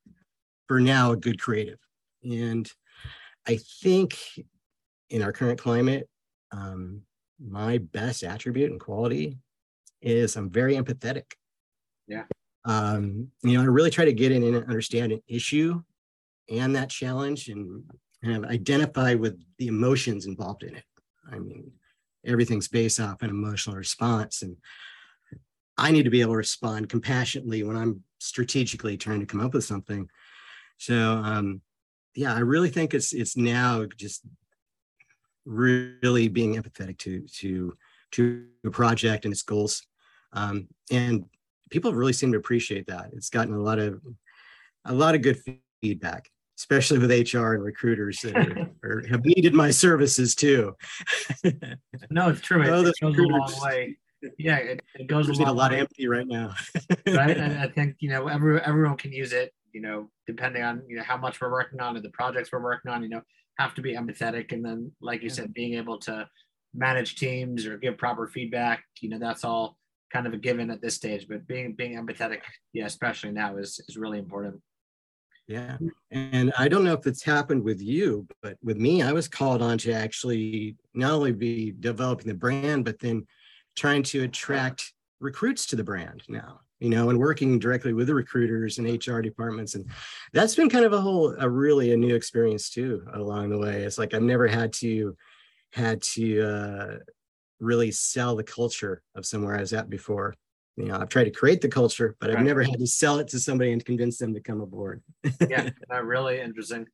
for 0.67 0.81
now 0.81 1.13
a 1.13 1.17
good 1.17 1.41
creative. 1.41 1.79
And 2.25 2.69
I 3.47 3.59
think 3.83 4.19
in 5.11 5.23
our 5.23 5.33
current 5.33 5.61
climate, 5.61 6.09
um, 6.53 7.03
my 7.41 7.79
best 7.79 8.23
attribute 8.23 8.71
and 8.71 8.81
quality 8.81 9.39
is 10.01 10.37
I'm 10.37 10.51
very 10.51 10.75
empathetic. 10.75 11.33
Yeah. 12.07 12.25
Um, 12.65 13.29
you 13.43 13.55
know, 13.55 13.63
I 13.63 13.67
really 13.67 13.91
try 13.91 14.05
to 14.05 14.13
get 14.13 14.33
in 14.33 14.43
and 14.43 14.57
understand 14.69 15.13
an 15.13 15.23
issue 15.27 15.83
and 16.49 16.77
that 16.77 16.91
challenge 16.91 17.49
and 17.49 17.83
kind 18.23 18.45
of 18.45 18.51
identify 18.51 19.15
with 19.15 19.43
the 19.59 19.67
emotions 19.67 20.27
involved 20.27 20.63
in 20.63 20.77
it. 20.77 20.85
I 21.31 21.39
mean, 21.39 21.73
everything's 22.25 22.69
based 22.69 23.01
off 23.01 23.23
an 23.23 23.31
emotional 23.31 23.77
response. 23.77 24.43
And 24.43 24.57
I 25.77 25.91
need 25.91 26.05
to 26.05 26.11
be 26.11 26.21
able 26.21 26.35
to 26.35 26.39
respond 26.39 26.89
compassionately 26.89 27.63
when 27.63 27.77
I'm 27.77 28.05
strategically 28.19 28.97
trying 28.97 29.21
to 29.21 29.27
come 29.27 29.41
up 29.41 29.55
with 29.55 29.65
something. 29.65 30.09
So 30.79 30.95
um, 30.95 31.63
yeah, 32.15 32.35
I 32.35 32.41
really 32.41 32.71
think 32.71 32.95
it's 32.95 33.13
it's 33.13 33.37
now 33.37 33.87
just 33.97 34.23
really 35.45 36.29
being 36.29 36.57
empathetic 36.57 36.99
to 36.99 37.27
to 37.27 37.77
to 38.13 38.47
a 38.65 38.71
project 38.71 39.25
and 39.25 39.33
its 39.33 39.43
goals. 39.43 39.87
Um, 40.33 40.69
and 40.91 41.25
people 41.71 41.93
really 41.93 42.13
seem 42.13 42.33
to 42.33 42.39
appreciate 42.39 42.87
that. 42.87 43.11
It's 43.13 43.31
gotten 43.31 43.55
a 43.55 43.61
lot 43.61 43.79
of 43.79 44.01
a 44.85 44.93
lot 44.93 45.15
of 45.15 45.23
good 45.23 45.41
feedback, 45.81 46.29
especially 46.59 46.99
with 46.99 47.11
HR 47.11 47.55
and 47.55 47.65
recruiters 47.65 48.21
that 48.21 48.37
are, 48.37 48.71
are, 48.85 49.07
have 49.09 49.25
needed 49.25 49.55
my 49.55 49.71
services 49.71 50.35
too. 50.35 50.77
no, 52.11 52.29
it's 52.29 52.41
true. 52.41 52.63
It, 52.63 52.69
oh, 52.69 52.85
it 52.85 52.95
goes 53.01 53.19
a 53.19 53.23
long 53.23 53.53
way. 53.63 53.97
Yeah, 54.39 54.59
it, 54.59 54.83
it 54.95 55.09
goes 55.09 55.29
a, 55.29 55.33
long 55.33 55.49
a 55.49 55.53
lot 55.53 55.73
way. 55.73 55.81
empty 55.81 56.07
right 56.07 56.27
now. 56.27 56.55
right, 57.09 57.37
and 57.37 57.59
I 57.59 57.69
think 57.69 57.97
you 58.01 58.11
know 58.11 58.29
every, 58.29 58.61
everyone 58.61 58.97
can 58.97 59.13
use 59.13 59.33
it. 59.33 59.53
You 59.73 59.81
know, 59.81 60.11
depending 60.27 60.63
on 60.63 60.83
you 60.87 60.97
know 60.97 61.03
how 61.03 61.17
much 61.17 61.41
we're 61.41 61.51
working 61.51 61.81
on 61.81 61.97
and 61.97 62.05
the 62.05 62.11
projects 62.11 62.51
we're 62.53 62.63
working 62.63 62.91
on. 62.91 63.03
You 63.03 63.09
know, 63.09 63.23
have 63.59 63.75
to 63.75 63.83
be 63.83 63.95
empathetic, 63.95 64.53
and 64.53 64.65
then 64.65 64.93
like 65.01 65.23
you 65.23 65.29
yeah. 65.29 65.35
said, 65.35 65.55
being 65.55 65.75
able 65.75 65.99
to 66.01 66.29
manage 66.75 67.17
teams 67.17 67.67
or 67.67 67.77
give 67.77 67.99
proper 67.99 68.27
feedback. 68.27 68.85
You 69.01 69.11
know, 69.11 69.19
that's 69.19 69.45
all 69.45 69.77
kind 70.13 70.27
of 70.27 70.33
a 70.33 70.39
given 70.39 70.71
at 70.71 70.81
this 70.81 70.95
stage. 70.95 71.27
But 71.29 71.47
being 71.47 71.75
being 71.75 71.97
empathetic, 71.97 72.41
yeah, 72.73 72.87
especially 72.87 73.33
now, 73.33 73.57
is 73.57 73.81
is 73.89 73.97
really 73.97 74.19
important. 74.19 74.61
Yeah. 75.49 75.77
And 76.11 76.53
I 76.57 76.69
don't 76.69 76.85
know 76.85 76.95
if 76.95 77.07
it's 77.07 77.25
happened 77.25 77.65
with 77.65 77.83
you, 77.83 78.27
but 78.43 78.57
with 78.63 78.79
me, 78.79 79.03
I 79.03 79.13
was 79.13 79.29
called 79.29 79.61
on 79.61 79.77
to 79.79 79.93
actually 79.93 80.77
not 80.95 81.13
only 81.13 81.33
be 81.33 81.73
developing 81.79 82.29
the 82.29 82.35
brand, 82.35 82.85
but 82.85 82.99
then 83.01 83.27
trying 83.77 84.03
to 84.05 84.23
attract 84.23 84.93
recruits 85.21 85.67
to 85.67 85.77
the 85.77 85.85
brand 85.85 86.23
now, 86.29 86.61
you 86.83 86.89
know, 86.89 87.11
and 87.11 87.19
working 87.19 87.59
directly 87.59 87.93
with 87.93 88.09
the 88.09 88.15
recruiters 88.15 88.79
and 88.79 89.07
HR 89.07 89.21
departments. 89.21 89.77
And 89.77 89.87
that's 90.33 90.57
been 90.57 90.69
kind 90.69 90.85
of 90.85 90.93
a 90.93 91.01
whole, 91.01 91.35
a 91.39 91.49
really 91.49 91.93
a 91.93 91.97
new 91.97 92.15
experience 92.15 92.71
too 92.71 93.07
along 93.15 93.51
the 93.51 93.59
way. 93.59 93.83
It's 93.83 93.99
like 93.99 94.15
I've 94.15 94.23
never 94.23 94.49
had 94.49 94.73
to, 94.75 95.17
had 95.73 96.03
to 96.03 96.43
uh, 96.43 96.97
really 97.61 97.93
sell 97.93 98.35
the 98.35 98.43
culture 98.43 99.01
of 99.15 99.25
somewhere 99.25 99.57
I 99.57 99.61
was 99.61 99.73
at 99.73 99.89
before 99.89 100.35
you 100.77 100.87
know, 100.87 100.99
I've 100.99 101.11
tried 101.11 101.25
to 101.25 101.31
create 101.31 101.61
the 101.61 101.69
culture, 101.69 102.17
but 102.19 102.31
I've 102.31 102.45
never 102.45 102.63
had 102.63 102.79
to 102.79 102.87
sell 102.87 103.19
it 103.19 103.29
to 103.29 103.39
somebody 103.39 103.73
and 103.73 103.85
convince 103.85 104.17
them 104.17 104.33
to 104.33 104.41
come 104.41 104.63
aboard. 104.63 105.03
yeah, 105.49 105.69
really 106.03 106.41
interesting. 106.41 106.87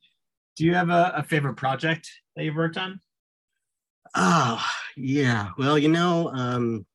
Do 0.57 0.65
you 0.65 0.75
have 0.75 0.91
a, 0.91 1.13
a, 1.15 1.23
favorite 1.23 1.55
project 1.55 2.11
that 2.35 2.43
you've 2.43 2.57
worked 2.57 2.77
on? 2.77 2.99
Oh, 4.17 4.65
yeah. 4.97 5.51
Well, 5.57 5.79
you 5.79 5.89
know, 5.89 6.29
um, 6.35 6.87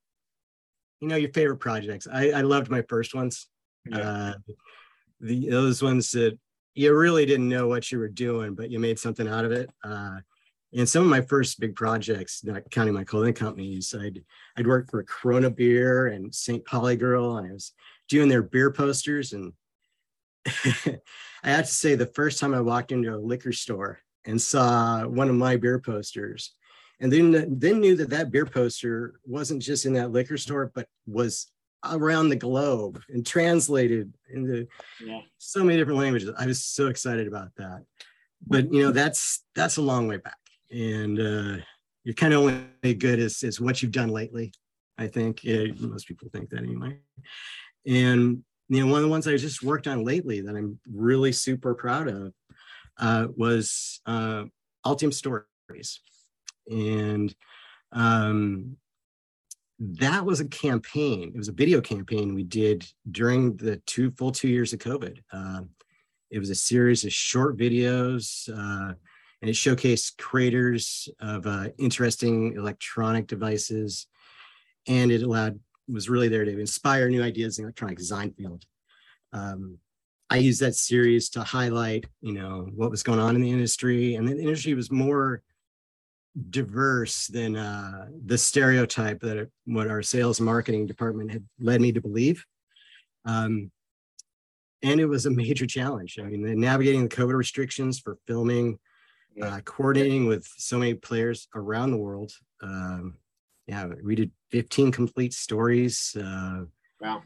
you 1.04 1.10
know, 1.10 1.18
your 1.18 1.34
favorite 1.34 1.58
projects. 1.58 2.08
I, 2.12 2.30
I 2.30 2.42
loved 2.42 2.72
my 2.72 2.82
first 2.84 3.14
ones. 3.14 3.48
Yeah. 3.86 3.98
Uh, 3.98 4.34
the 5.20 5.50
those 5.50 5.84
ones 5.84 6.12
that 6.12 6.40
you 6.76 6.96
really 6.96 7.26
didn't 7.26 7.50
know 7.50 7.68
what 7.68 7.92
you 7.92 8.00
were 8.00 8.08
doing, 8.08 8.56
but 8.56 8.72
you 8.72 8.80
made 8.80 8.98
something 8.98 9.28
out 9.28 9.44
of 9.44 9.52
it. 9.52 9.70
Uh, 9.84 10.20
and 10.74 10.88
some 10.88 11.04
of 11.04 11.10
my 11.10 11.20
first 11.20 11.60
big 11.60 11.76
projects, 11.76 12.42
not 12.46 12.72
counting 12.72 12.94
my 12.94 13.04
clothing 13.04 13.34
companies, 13.34 13.94
I'd 13.94 14.24
I'd 14.56 14.66
worked 14.66 14.92
for 14.92 15.04
Corona 15.04 15.50
Beer 15.50 16.08
and 16.08 16.34
St. 16.34 16.64
Pauli 16.64 16.96
Girl, 16.96 17.36
and 17.36 17.50
I 17.50 17.52
was 17.52 17.74
doing 18.08 18.30
their 18.30 18.42
beer 18.42 18.72
posters. 18.72 19.34
And 19.34 19.52
I 20.46 21.50
have 21.50 21.66
to 21.66 21.74
say, 21.74 21.96
the 21.96 22.06
first 22.06 22.40
time 22.40 22.54
I 22.54 22.62
walked 22.62 22.94
into 22.94 23.14
a 23.14 23.18
liquor 23.18 23.52
store 23.52 24.00
and 24.24 24.42
saw 24.42 25.06
one 25.06 25.28
of 25.28 25.36
my 25.36 25.58
beer 25.58 25.80
posters, 25.80 26.54
and 27.00 27.12
then 27.12 27.60
then 27.60 27.80
knew 27.80 27.96
that 27.96 28.10
that 28.12 28.32
beer 28.32 28.46
poster 28.46 29.20
wasn't 29.26 29.62
just 29.62 29.86
in 29.86 29.94
that 29.94 30.12
liquor 30.12 30.38
store, 30.38 30.72
but 30.74 30.88
was 31.08 31.52
around 31.92 32.30
the 32.30 32.36
globe 32.36 33.02
and 33.10 33.26
translated 33.26 34.14
into 34.34 34.66
yeah. 35.04 35.20
so 35.38 35.64
many 35.64 35.78
different 35.78 36.00
languages. 36.00 36.30
I 36.38 36.46
was 36.46 36.64
so 36.64 36.88
excited 36.88 37.28
about 37.28 37.50
that. 37.58 37.84
But 38.46 38.72
you 38.74 38.84
know, 38.84 38.92
that's 38.92 39.44
that's 39.56 39.78
a 39.78 39.82
long 39.82 40.08
way 40.08 40.18
back 40.18 40.38
and 40.74 41.20
uh, 41.20 41.58
you're 42.04 42.16
kind 42.16 42.34
of 42.34 42.42
only 42.42 42.94
good 42.96 43.20
as, 43.20 43.44
as 43.44 43.62
what 43.62 43.82
you've 43.82 43.92
done 43.92 44.10
lately. 44.10 44.52
I 44.98 45.08
think 45.08 45.44
yeah, 45.44 45.66
most 45.80 46.08
people 46.08 46.30
think 46.32 46.50
that 46.50 46.60
anyway. 46.60 46.98
And 47.86 48.44
you 48.70 48.86
know, 48.86 48.92
one 48.92 48.98
of 48.98 49.04
the 49.04 49.10
ones 49.10 49.28
I 49.28 49.38
just 49.38 49.64
worked 49.64 49.88
on 49.88 50.04
lately 50.04 50.42
that 50.42 50.56
I'm 50.56 50.80
really 50.92 51.32
super 51.32 51.74
proud 51.74 52.08
of 52.08 52.34
uh, 53.00 53.28
was 53.36 54.02
uh, 54.06 54.46
Altium 54.86 55.14
Stories, 55.14 56.00
and 56.68 57.34
um, 57.92 58.78
that 59.80 60.26
was 60.26 60.40
a 60.40 60.48
campaign. 60.48 61.32
It 61.34 61.38
was 61.38 61.50
a 61.50 61.54
video 61.54 61.82
campaign 61.82 62.34
we 62.34 62.44
did 62.44 62.86
during 63.10 63.56
the 63.58 63.78
two 63.86 64.12
full 64.12 64.32
two 64.32 64.50
years 64.50 64.74
of 64.74 64.80
COVID. 64.80 65.20
Uh, 65.32 65.62
it 66.32 66.40
was 66.40 66.50
a 66.50 66.56
series 66.56 67.04
of 67.04 67.14
short 67.14 67.58
videos. 67.58 68.50
Uh, 68.50 68.94
and 69.44 69.50
it 69.50 69.56
showcased 69.56 70.16
creators 70.18 71.10
of 71.20 71.46
uh, 71.46 71.68
interesting 71.78 72.54
electronic 72.56 73.28
devices, 73.28 74.08
and 74.88 75.12
it 75.12 75.22
allowed 75.22 75.60
was 75.86 76.08
really 76.08 76.30
there 76.30 76.46
to 76.46 76.60
inspire 76.62 77.10
new 77.10 77.22
ideas 77.22 77.58
in 77.58 77.64
the 77.64 77.68
electronic 77.68 77.98
design 77.98 78.32
field. 78.32 78.64
Um, 79.34 79.80
I 80.30 80.38
used 80.38 80.62
that 80.62 80.76
series 80.76 81.28
to 81.32 81.44
highlight, 81.44 82.06
you 82.22 82.32
know, 82.32 82.70
what 82.74 82.90
was 82.90 83.04
going 83.04 83.20
on 83.20 83.36
in 83.36 83.42
the 83.42 83.52
industry, 83.52 84.16
and 84.16 84.26
the 84.26 84.40
industry 84.40 84.76
was 84.76 84.90
more 84.90 85.42
diverse 86.50 87.28
than 87.28 87.56
uh, 87.56 88.08
the 88.26 88.38
stereotype 88.38 89.22
that 89.22 89.38
it, 89.38 89.52
what 89.66 89.88
our 89.88 90.02
sales 90.02 90.42
marketing 90.42 90.88
department 90.88 91.32
had 91.32 91.46
led 91.60 91.82
me 91.82 91.92
to 91.92 92.02
believe. 92.02 92.46
Um, 93.26 93.72
and 94.82 95.00
it 95.00 95.06
was 95.06 95.26
a 95.26 95.32
major 95.32 95.66
challenge. 95.66 96.18
I 96.20 96.24
mean, 96.24 96.60
navigating 96.60 97.04
the 97.04 97.16
COVID 97.16 97.36
restrictions 97.36 98.00
for 98.00 98.18
filming 98.28 98.80
uh, 99.42 99.60
coordinating 99.66 100.28
with 100.28 100.46
so 100.58 100.78
many 100.78 100.94
players 100.94 101.48
around 101.56 101.92
the 101.92 101.98
world. 101.98 102.32
Um, 102.62 103.18
yeah, 103.68 103.88
we 104.04 104.16
did 104.16 104.32
15 104.52 104.92
complete 104.92 105.34
stories. 105.34 106.16
Uh, 106.20 106.66
wow. 107.00 107.24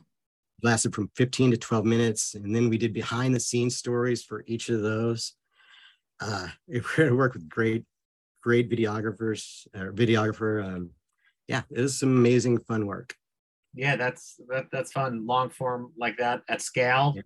Lasted 0.64 0.96
from 0.96 1.12
15 1.16 1.52
to 1.52 1.58
12 1.58 1.86
minutes. 1.86 2.36
And 2.36 2.56
then 2.56 2.70
we 2.70 2.78
did 2.78 2.94
behind 2.94 3.36
the 3.36 3.40
scenes 3.40 3.78
stories 3.78 4.24
for 4.24 4.44
each 4.48 4.70
of 4.70 4.82
those. 4.82 5.34
Uh, 6.20 6.48
we 6.68 7.12
worked 7.12 7.36
with 7.36 7.50
great, 7.50 7.86
great 8.42 8.70
videographers, 8.70 9.68
uh, 9.76 9.92
videographer. 9.92 10.64
Um, 10.64 10.92
yeah, 11.48 11.64
it 11.72 11.82
was 11.82 12.00
some 12.00 12.10
amazing 12.10 12.60
fun 12.60 12.86
work. 12.86 13.16
Yeah, 13.74 13.96
that's 13.96 14.40
that, 14.50 14.68
that's 14.72 14.92
fun. 14.92 15.26
Long 15.26 15.50
form 15.50 15.94
like 15.98 16.18
that 16.18 16.42
at 16.50 16.62
scale. 16.62 17.14
Yeah. 17.16 17.22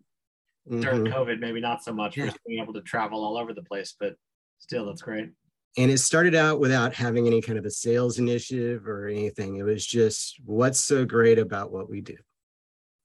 Mm-hmm. 0.70 0.82
During 0.82 1.06
COVID, 1.06 1.40
maybe 1.40 1.60
not 1.60 1.84
so 1.84 1.92
much. 1.92 2.18
Yeah. 2.18 2.32
being 2.48 2.62
able 2.62 2.74
to 2.74 2.82
travel 2.82 3.24
all 3.24 3.38
over 3.38 3.54
the 3.54 3.64
place, 3.64 3.96
but 4.00 4.16
still 4.60 4.86
that's 4.86 5.02
great 5.02 5.32
and 5.78 5.90
it 5.90 6.00
started 6.00 6.36
out 6.36 6.60
without 6.60 6.94
having 6.94 7.28
any 7.28 7.42
kind 7.42 7.58
of 7.58 7.66
a 7.66 7.72
sales 7.72 8.20
initiative 8.20 8.88
or 8.88 9.08
anything 9.08 9.58
it 9.58 9.64
was 9.64 9.86
just 9.86 10.40
what's 10.46 10.80
so 10.80 11.06
great 11.06 11.40
about 11.40 11.72
what 11.72 11.90
we 11.90 12.02
do 12.02 12.16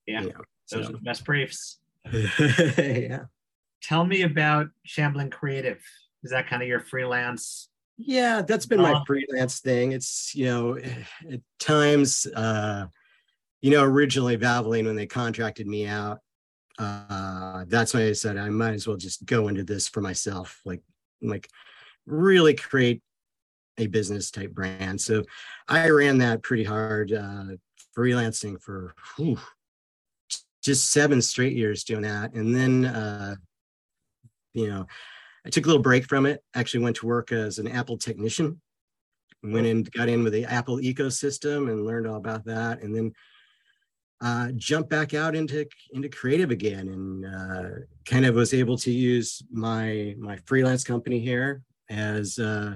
yeah 0.05 0.21
you 0.21 0.29
know, 0.29 0.41
those 0.71 0.85
so. 0.85 0.89
are 0.89 0.93
the 0.93 0.99
best 0.99 1.23
briefs 1.25 1.79
yeah 2.77 3.23
tell 3.81 4.05
me 4.05 4.23
about 4.23 4.67
Shamblin 4.87 5.31
creative 5.31 5.81
is 6.23 6.31
that 6.31 6.47
kind 6.47 6.61
of 6.61 6.67
your 6.67 6.79
freelance 6.79 7.69
yeah 7.97 8.41
that's 8.41 8.65
been 8.65 8.81
my 8.81 9.03
freelance 9.05 9.59
thing 9.59 9.91
it's 9.91 10.33
you 10.35 10.45
know 10.45 10.77
at 10.77 11.41
times 11.59 12.27
uh 12.35 12.85
you 13.61 13.71
know 13.71 13.83
originally 13.83 14.37
valvoline 14.37 14.85
when 14.85 14.95
they 14.95 15.07
contracted 15.07 15.67
me 15.67 15.87
out 15.87 16.19
uh 16.77 17.65
that's 17.67 17.93
when 17.93 18.03
i 18.03 18.13
said 18.13 18.37
i 18.37 18.49
might 18.49 18.73
as 18.73 18.87
well 18.87 18.97
just 18.97 19.25
go 19.25 19.47
into 19.47 19.63
this 19.63 19.87
for 19.87 20.01
myself 20.01 20.61
like 20.63 20.81
like 21.21 21.49
really 22.05 22.53
create 22.53 23.01
a 23.77 23.87
business 23.87 24.31
type 24.31 24.51
brand. 24.51 24.99
So 24.99 25.23
I 25.67 25.89
ran 25.89 26.17
that 26.19 26.41
pretty 26.41 26.63
hard, 26.63 27.13
uh, 27.13 27.57
freelancing 27.95 28.61
for 28.61 28.93
whew, 29.15 29.39
just 30.63 30.91
seven 30.91 31.21
straight 31.21 31.53
years 31.53 31.83
doing 31.83 32.01
that. 32.01 32.33
And 32.33 32.55
then, 32.55 32.85
uh, 32.85 33.35
you 34.53 34.67
know, 34.67 34.87
I 35.47 35.49
took 35.49 35.63
a 35.63 35.67
little 35.67 35.81
break 35.81 36.03
from 36.03 36.25
it, 36.25 36.43
actually 36.55 36.83
went 36.83 36.97
to 36.97 37.05
work 37.05 37.31
as 37.31 37.57
an 37.57 37.69
Apple 37.69 37.97
technician, 37.97 38.59
went 39.41 39.65
in, 39.65 39.83
got 39.83 40.09
in 40.09 40.21
with 40.21 40.33
the 40.33 40.43
Apple 40.43 40.79
ecosystem 40.79 41.71
and 41.71 41.85
learned 41.85 42.05
all 42.05 42.17
about 42.17 42.43
that. 42.43 42.81
And 42.81 42.93
then 42.93 43.13
uh, 44.19 44.51
jump 44.57 44.89
back 44.89 45.13
out 45.13 45.37
into 45.37 45.65
into 45.93 46.09
creative 46.09 46.51
again 46.51 46.89
and 46.89 47.25
uh, 47.25 47.69
kind 48.05 48.25
of 48.25 48.35
was 48.35 48.53
able 48.53 48.77
to 48.79 48.91
use 48.91 49.41
my 49.49 50.15
my 50.19 50.35
freelance 50.45 50.83
company 50.83 51.19
here 51.19 51.61
as 51.89 52.37
uh, 52.39 52.75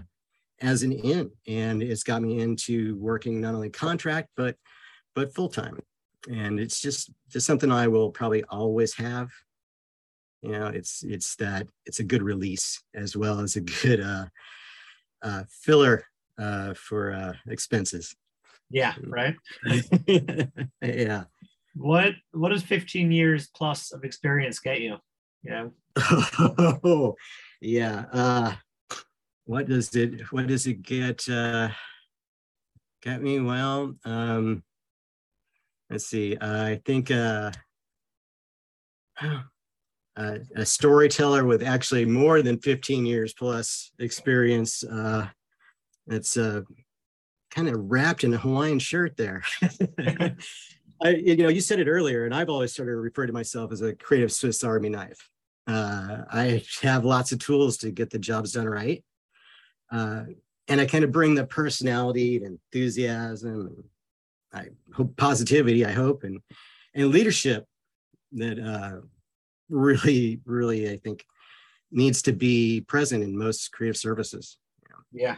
as 0.62 0.84
an 0.84 0.94
in 0.94 1.30
and 1.48 1.84
it's 1.84 2.04
got 2.04 2.22
me 2.22 2.40
into 2.40 2.96
working 3.00 3.42
not 3.42 3.56
only 3.56 3.70
contract 3.72 4.30
but 4.38 4.56
but 5.16 5.34
full 5.34 5.50
time 5.50 5.78
and 6.32 6.60
it's 6.60 6.80
just 6.80 7.12
just 7.28 7.48
something 7.48 7.72
I 7.72 7.88
will 7.88 8.12
probably 8.12 8.44
always 8.44 8.94
have 8.94 9.30
you 10.41 10.51
know 10.51 10.67
it's 10.67 11.03
it's 11.03 11.36
that 11.36 11.67
it's 11.86 12.00
a 12.00 12.03
good 12.03 12.24
release 12.24 12.81
as 12.95 13.15
well 13.15 13.39
as 13.39 13.55
a 13.55 13.62
good 13.83 14.01
uh, 14.01 14.25
uh 15.21 15.43
filler 15.50 16.05
uh 16.39 16.74
for 16.74 17.13
uh 17.13 17.33
expenses 17.48 18.15
yeah, 18.71 18.93
right. 19.05 19.36
yeah. 20.81 21.25
What 21.75 22.13
what 22.31 22.50
does 22.50 22.63
15 22.63 23.12
years 23.12 23.50
plus 23.53 23.91
of 23.91 24.03
experience 24.03 24.60
get 24.60 24.81
you? 24.81 24.98
Yeah. 25.43 25.67
oh, 25.98 27.15
yeah. 27.60 28.05
Uh 28.12 28.55
what 29.45 29.67
does 29.67 29.93
it 29.95 30.21
what 30.31 30.48
does 30.48 30.67
it 30.67 30.81
get 30.81 31.27
uh 31.29 31.69
get 33.01 33.21
me? 33.21 33.39
Well, 33.39 33.95
um 34.05 34.63
let's 35.89 36.07
see. 36.07 36.38
Uh, 36.38 36.63
I 36.65 36.81
think 36.86 37.12
uh 37.12 37.51
uh, 40.18 40.39
a 40.56 40.65
storyteller 40.65 41.46
with 41.46 41.63
actually 41.63 42.06
more 42.06 42.41
than 42.41 42.60
15 42.60 43.06
years 43.06 43.34
plus 43.34 43.91
experience. 44.00 44.84
Uh, 44.84 45.27
it's 46.08 46.38
uh, 46.38 46.62
kind 47.50 47.70
of 47.70 47.75
wrapped 47.89 48.24
in 48.24 48.34
a 48.34 48.38
Hawaiian 48.38 48.80
shirt 48.80 49.15
there. 49.18 49.44
I, 51.03 51.10
you 51.10 51.38
know, 51.38 51.50
you 51.50 51.62
said 51.62 51.80
it 51.80 51.88
earlier, 51.88 52.25
and 52.25 52.36
I've 52.36 52.50
always 52.50 52.75
sort 52.75 52.89
of 52.89 52.96
referred 52.96 53.27
to 53.27 53.34
myself 53.34 53.72
as 53.72 53.82
a 53.82 53.96
creative 53.96 54.32
Swiss 54.32 54.63
Army 54.63 54.89
knife. 54.89 55.30
Uh, 55.65 56.24
I 56.32 56.63
have 56.82 57.06
lots 57.06 57.32
of 57.32 57.39
tools 57.39 57.77
to 57.77 57.91
get 57.91 58.10
the 58.10 58.20
jobs 58.20 58.51
done 58.51 58.68
right. 58.68 59.03
Uh, 59.91 60.24
and 60.68 60.80
I 60.80 60.86
kind 60.86 61.03
of 61.03 61.12
bring 61.12 61.36
the 61.36 61.46
personality 61.46 62.38
and 62.38 62.60
enthusiasm 62.74 63.68
and 63.68 63.84
I 64.53 64.68
hope 64.94 65.15
positivity, 65.18 65.86
I 65.86 65.91
hope, 65.91 66.24
and 66.24 66.39
and 66.94 67.10
leadership 67.10 67.65
that 68.34 68.60
uh, 68.60 69.06
really, 69.72 70.42
really, 70.46 70.92
I 70.92 70.98
think 70.98 71.25
needs 71.92 72.22
to 72.24 72.32
be 72.32 72.82
present 72.82 73.24
in 73.24 73.38
most 73.38 73.72
creative 73.72 73.98
services. 73.98 74.58
Yeah. 75.12 75.36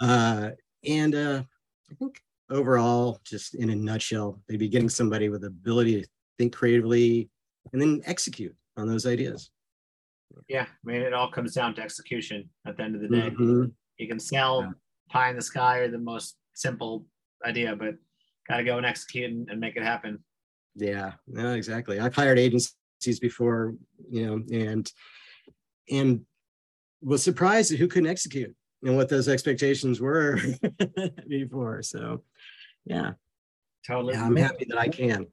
Uh, 0.00 0.50
and 0.86 1.14
uh, 1.14 1.42
I 1.90 1.94
think 1.94 2.20
overall, 2.50 3.20
just 3.24 3.54
in 3.54 3.70
a 3.70 3.74
nutshell, 3.74 4.40
maybe 4.48 4.68
getting 4.68 4.88
somebody 4.88 5.28
with 5.28 5.40
the 5.40 5.48
ability 5.48 6.02
to 6.02 6.08
think 6.38 6.54
creatively 6.54 7.28
and 7.72 7.80
then 7.80 8.02
execute 8.04 8.54
on 8.76 8.86
those 8.86 9.06
ideas. 9.06 9.50
Yeah, 10.48 10.62
I 10.64 10.66
mean, 10.84 11.02
it 11.02 11.14
all 11.14 11.30
comes 11.30 11.54
down 11.54 11.74
to 11.76 11.82
execution 11.82 12.48
at 12.66 12.76
the 12.76 12.82
end 12.82 12.94
of 12.94 13.00
the 13.00 13.08
day. 13.08 13.30
Mm-hmm. 13.30 13.64
You 13.98 14.08
can 14.08 14.20
sell 14.20 14.62
yeah. 14.62 14.70
pie 15.08 15.30
in 15.30 15.36
the 15.36 15.42
sky 15.42 15.78
or 15.78 15.90
the 15.90 15.98
most 15.98 16.36
simple 16.54 17.06
idea, 17.44 17.74
but 17.74 17.94
got 18.48 18.58
to 18.58 18.64
go 18.64 18.76
and 18.76 18.84
execute 18.84 19.30
and, 19.30 19.48
and, 19.48 19.60
make 19.60 19.76
it 19.76 19.82
happen. 19.82 20.22
Yeah, 20.74 21.12
no, 21.26 21.54
exactly. 21.54 21.98
I've 21.98 22.14
hired 22.14 22.38
agencies 22.38 22.74
before, 23.20 23.74
you 24.10 24.26
know, 24.26 24.42
and 24.52 24.90
and 25.90 26.22
was 27.02 27.22
surprised 27.22 27.72
at 27.72 27.78
who 27.78 27.88
couldn't 27.88 28.10
execute 28.10 28.54
and 28.82 28.96
what 28.96 29.08
those 29.08 29.28
expectations 29.28 30.00
were 30.00 30.40
before. 31.28 31.82
So, 31.82 32.22
yeah, 32.84 33.12
totally. 33.86 34.14
Yeah, 34.14 34.24
I'm 34.24 34.36
happy 34.36 34.66
that 34.68 34.78
I 34.78 34.88
can. 34.88 35.26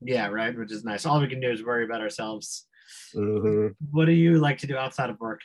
Yeah, 0.00 0.28
right. 0.28 0.56
Which 0.56 0.72
is 0.72 0.84
nice. 0.84 1.06
All 1.06 1.20
we 1.20 1.28
can 1.28 1.40
do 1.40 1.50
is 1.50 1.64
worry 1.64 1.84
about 1.84 2.00
ourselves. 2.00 2.66
Mm-hmm. 3.14 3.68
What 3.90 4.06
do 4.06 4.12
you 4.12 4.38
like 4.38 4.58
to 4.58 4.66
do 4.66 4.76
outside 4.76 5.10
of 5.10 5.20
work? 5.20 5.40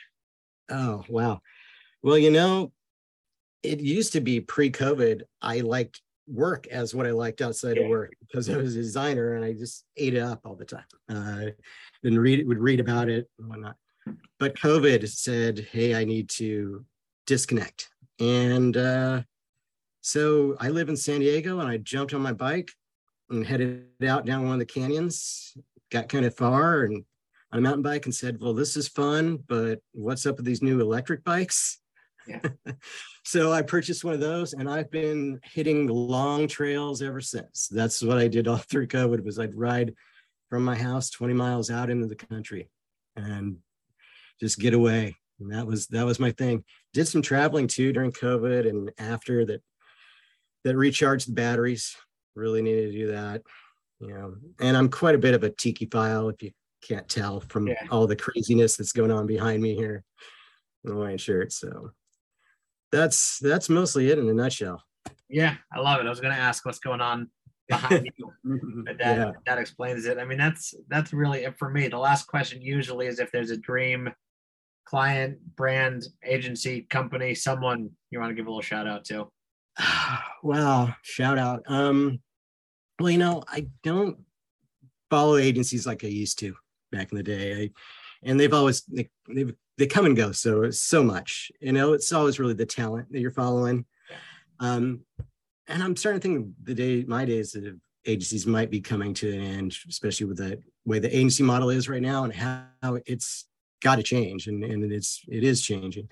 Oh 0.68 1.04
wow. 1.08 1.40
Well, 2.02 2.18
you 2.18 2.30
know, 2.30 2.72
it 3.62 3.80
used 3.80 4.12
to 4.12 4.20
be 4.20 4.40
pre-COVID. 4.40 5.22
I 5.42 5.60
liked 5.60 6.00
work 6.26 6.66
as 6.68 6.94
what 6.94 7.06
I 7.06 7.10
liked 7.10 7.40
outside 7.40 7.76
yeah. 7.76 7.84
of 7.84 7.88
work 7.88 8.14
because 8.20 8.50
I 8.50 8.56
was 8.56 8.74
a 8.74 8.82
designer 8.82 9.34
and 9.34 9.44
I 9.44 9.52
just 9.52 9.84
ate 9.96 10.14
it 10.14 10.20
up 10.20 10.40
all 10.44 10.56
the 10.56 10.64
time. 10.64 10.84
Uh, 11.08 11.46
then 12.02 12.18
read 12.18 12.46
would 12.46 12.58
read 12.58 12.80
about 12.80 13.08
it 13.08 13.28
and 13.38 13.48
whatnot. 13.48 13.76
But 14.38 14.56
COVID 14.56 15.08
said, 15.08 15.66
"Hey, 15.70 15.94
I 15.94 16.04
need 16.04 16.28
to 16.30 16.84
disconnect," 17.26 17.88
and 18.20 18.76
uh, 18.76 19.22
so 20.00 20.56
I 20.60 20.68
live 20.68 20.88
in 20.88 20.96
San 20.96 21.20
Diego, 21.20 21.60
and 21.60 21.68
I 21.68 21.78
jumped 21.78 22.14
on 22.14 22.20
my 22.20 22.32
bike 22.32 22.70
and 23.30 23.44
headed 23.44 23.86
out 24.06 24.24
down 24.24 24.44
one 24.44 24.52
of 24.52 24.58
the 24.60 24.66
canyons. 24.66 25.56
Got 25.90 26.08
kind 26.08 26.24
of 26.24 26.36
far 26.36 26.82
and 26.82 27.04
on 27.52 27.58
a 27.58 27.62
mountain 27.62 27.82
bike 27.82 28.06
and 28.06 28.14
said, 28.14 28.40
"Well, 28.40 28.54
this 28.54 28.76
is 28.76 28.88
fun, 28.88 29.38
but 29.48 29.80
what's 29.92 30.26
up 30.26 30.36
with 30.36 30.46
these 30.46 30.62
new 30.62 30.80
electric 30.80 31.24
bikes?" 31.24 31.80
Yeah. 32.26 32.40
so 33.24 33.52
I 33.52 33.62
purchased 33.62 34.04
one 34.04 34.14
of 34.14 34.20
those, 34.20 34.52
and 34.52 34.68
I've 34.68 34.90
been 34.90 35.40
hitting 35.42 35.86
long 35.86 36.48
trails 36.48 37.02
ever 37.02 37.20
since. 37.20 37.68
That's 37.68 38.02
what 38.02 38.18
I 38.18 38.28
did 38.28 38.48
all 38.48 38.56
through 38.70 38.88
COVID. 38.88 39.24
Was 39.24 39.38
I'd 39.38 39.54
ride 39.54 39.94
from 40.50 40.64
my 40.64 40.76
house 40.76 41.10
20 41.10 41.34
miles 41.34 41.70
out 41.70 41.90
into 41.90 42.06
the 42.06 42.16
country 42.16 42.70
and 43.16 43.56
just 44.40 44.58
get 44.58 44.74
away. 44.74 45.16
And 45.40 45.52
that 45.52 45.66
was 45.66 45.86
that 45.88 46.06
was 46.06 46.18
my 46.18 46.30
thing. 46.32 46.64
Did 46.92 47.06
some 47.06 47.22
traveling 47.22 47.66
too 47.66 47.92
during 47.92 48.12
COVID 48.12 48.68
and 48.68 48.90
after 48.98 49.44
that. 49.46 49.62
That 50.64 50.76
recharged 50.76 51.28
the 51.28 51.32
batteries. 51.32 51.94
Really 52.34 52.60
needed 52.60 52.90
to 52.90 52.98
do 52.98 53.06
that. 53.12 53.42
You 54.00 54.08
know, 54.08 54.34
and 54.60 54.76
I'm 54.76 54.88
quite 54.88 55.14
a 55.14 55.18
bit 55.18 55.34
of 55.34 55.44
a 55.44 55.50
tikiphile 55.50 56.32
if 56.32 56.42
you 56.42 56.50
can't 56.82 57.08
tell 57.08 57.40
from 57.40 57.68
yeah. 57.68 57.86
all 57.90 58.06
the 58.06 58.16
craziness 58.16 58.76
that's 58.76 58.92
going 58.92 59.10
on 59.10 59.26
behind 59.26 59.62
me 59.62 59.74
here 59.74 60.04
in 60.84 60.90
the 60.90 60.96
white 60.96 61.20
shirt. 61.20 61.52
So 61.52 61.90
that's 62.92 63.38
that's 63.40 63.68
mostly 63.68 64.10
it 64.10 64.18
in 64.18 64.28
a 64.28 64.34
nutshell. 64.34 64.82
Yeah, 65.28 65.56
I 65.72 65.80
love 65.80 66.00
it. 66.00 66.06
I 66.06 66.10
was 66.10 66.20
going 66.20 66.34
to 66.34 66.40
ask 66.40 66.64
what's 66.64 66.78
going 66.78 67.00
on 67.00 67.30
behind 67.68 68.08
you, 68.18 68.32
but 68.84 68.98
that 68.98 69.18
yeah. 69.18 69.32
that 69.46 69.58
explains 69.58 70.06
it. 70.06 70.18
I 70.18 70.24
mean, 70.24 70.38
that's 70.38 70.74
that's 70.88 71.12
really 71.12 71.44
it 71.44 71.58
for 71.58 71.68
me. 71.68 71.88
The 71.88 71.98
last 71.98 72.26
question 72.26 72.62
usually 72.62 73.06
is 73.06 73.18
if 73.18 73.32
there's 73.32 73.50
a 73.50 73.56
dream 73.56 74.12
client, 74.84 75.38
brand, 75.56 76.04
agency, 76.24 76.82
company, 76.82 77.34
someone 77.34 77.90
you 78.10 78.20
want 78.20 78.30
to 78.30 78.34
give 78.34 78.46
a 78.46 78.50
little 78.50 78.62
shout 78.62 78.86
out 78.86 79.04
to. 79.04 79.28
wow, 80.42 80.94
shout 81.02 81.38
out. 81.38 81.62
Um, 81.66 82.20
well, 82.98 83.10
you 83.10 83.18
know, 83.18 83.42
I 83.48 83.66
don't 83.82 84.18
follow 85.10 85.36
agencies 85.36 85.86
like 85.86 86.04
I 86.04 86.08
used 86.08 86.38
to 86.38 86.54
back 86.90 87.12
in 87.12 87.18
the 87.18 87.22
day. 87.22 87.64
I, 87.64 87.70
and 88.22 88.40
they've 88.40 88.54
always 88.54 88.82
they, 88.82 89.10
they've 89.28 89.54
they 89.78 89.86
come 89.86 90.06
and 90.06 90.16
go 90.16 90.32
so 90.32 90.70
so 90.70 91.02
much 91.02 91.50
you 91.60 91.72
know 91.72 91.92
it's 91.92 92.12
always 92.12 92.38
really 92.38 92.54
the 92.54 92.66
talent 92.66 93.10
that 93.12 93.20
you're 93.20 93.30
following. 93.30 93.84
Um 94.58 95.02
and 95.68 95.82
i'm 95.82 95.96
starting 95.96 96.20
to 96.20 96.28
think 96.28 96.48
the 96.62 96.74
day 96.74 97.04
my 97.06 97.24
days 97.24 97.54
of 97.54 97.64
agencies 98.06 98.46
might 98.46 98.70
be 98.70 98.80
coming 98.80 99.12
to 99.14 99.32
an 99.32 99.42
end 99.42 99.76
especially 99.88 100.26
with 100.26 100.38
the 100.38 100.60
way 100.84 100.98
the 100.98 101.14
agency 101.14 101.42
model 101.42 101.70
is 101.70 101.88
right 101.88 102.02
now 102.02 102.24
and 102.24 102.32
how 102.32 102.66
it's 103.06 103.46
got 103.82 103.96
to 103.96 104.02
change 104.02 104.46
and, 104.46 104.64
and 104.64 104.92
it's 104.92 105.22
it 105.28 105.44
is 105.44 105.60
changing. 105.62 106.08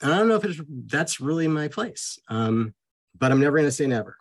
And 0.00 0.12
i 0.12 0.18
don't 0.18 0.28
know 0.28 0.36
if 0.36 0.44
it's 0.44 0.60
that's 0.86 1.20
really 1.20 1.48
my 1.48 1.68
place 1.68 2.18
um 2.28 2.74
but 3.18 3.32
i'm 3.32 3.40
never 3.40 3.56
going 3.56 3.68
to 3.68 3.72
say 3.72 3.86
never. 3.86 4.16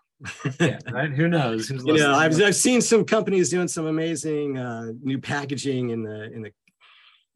Yeah, 0.59 0.79
right. 0.89 1.11
Who 1.11 1.27
knows? 1.27 1.67
Who's 1.67 1.83
you 1.85 1.97
know, 1.97 2.13
I've, 2.13 2.39
I've 2.41 2.55
seen 2.55 2.79
some 2.79 3.03
companies 3.03 3.49
doing 3.49 3.67
some 3.67 3.87
amazing 3.87 4.57
uh, 4.57 4.93
new 5.01 5.19
packaging 5.19 5.89
in 5.89 6.03
the 6.03 6.31
in 6.31 6.41
the 6.41 6.53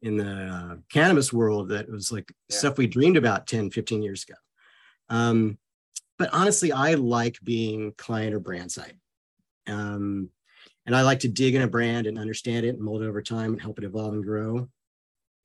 in 0.02 0.16
the 0.16 0.30
uh, 0.30 0.76
cannabis 0.90 1.32
world 1.32 1.70
that 1.70 1.90
was 1.90 2.12
like 2.12 2.32
yeah. 2.48 2.56
stuff 2.56 2.78
we 2.78 2.86
dreamed 2.86 3.16
about 3.16 3.46
10, 3.46 3.70
15 3.70 4.02
years 4.02 4.24
ago. 4.24 4.34
Um, 5.08 5.58
but 6.18 6.30
honestly, 6.32 6.72
I 6.72 6.94
like 6.94 7.38
being 7.42 7.92
client 7.96 8.34
or 8.34 8.40
brand 8.40 8.70
side. 8.70 8.96
Um, 9.66 10.30
and 10.86 10.96
I 10.96 11.02
like 11.02 11.20
to 11.20 11.28
dig 11.28 11.54
in 11.54 11.62
a 11.62 11.68
brand 11.68 12.06
and 12.06 12.18
understand 12.18 12.64
it 12.64 12.70
and 12.70 12.80
mold 12.80 13.02
it 13.02 13.08
over 13.08 13.22
time 13.22 13.52
and 13.52 13.60
help 13.60 13.78
it 13.78 13.84
evolve 13.84 14.14
and 14.14 14.24
grow. 14.24 14.68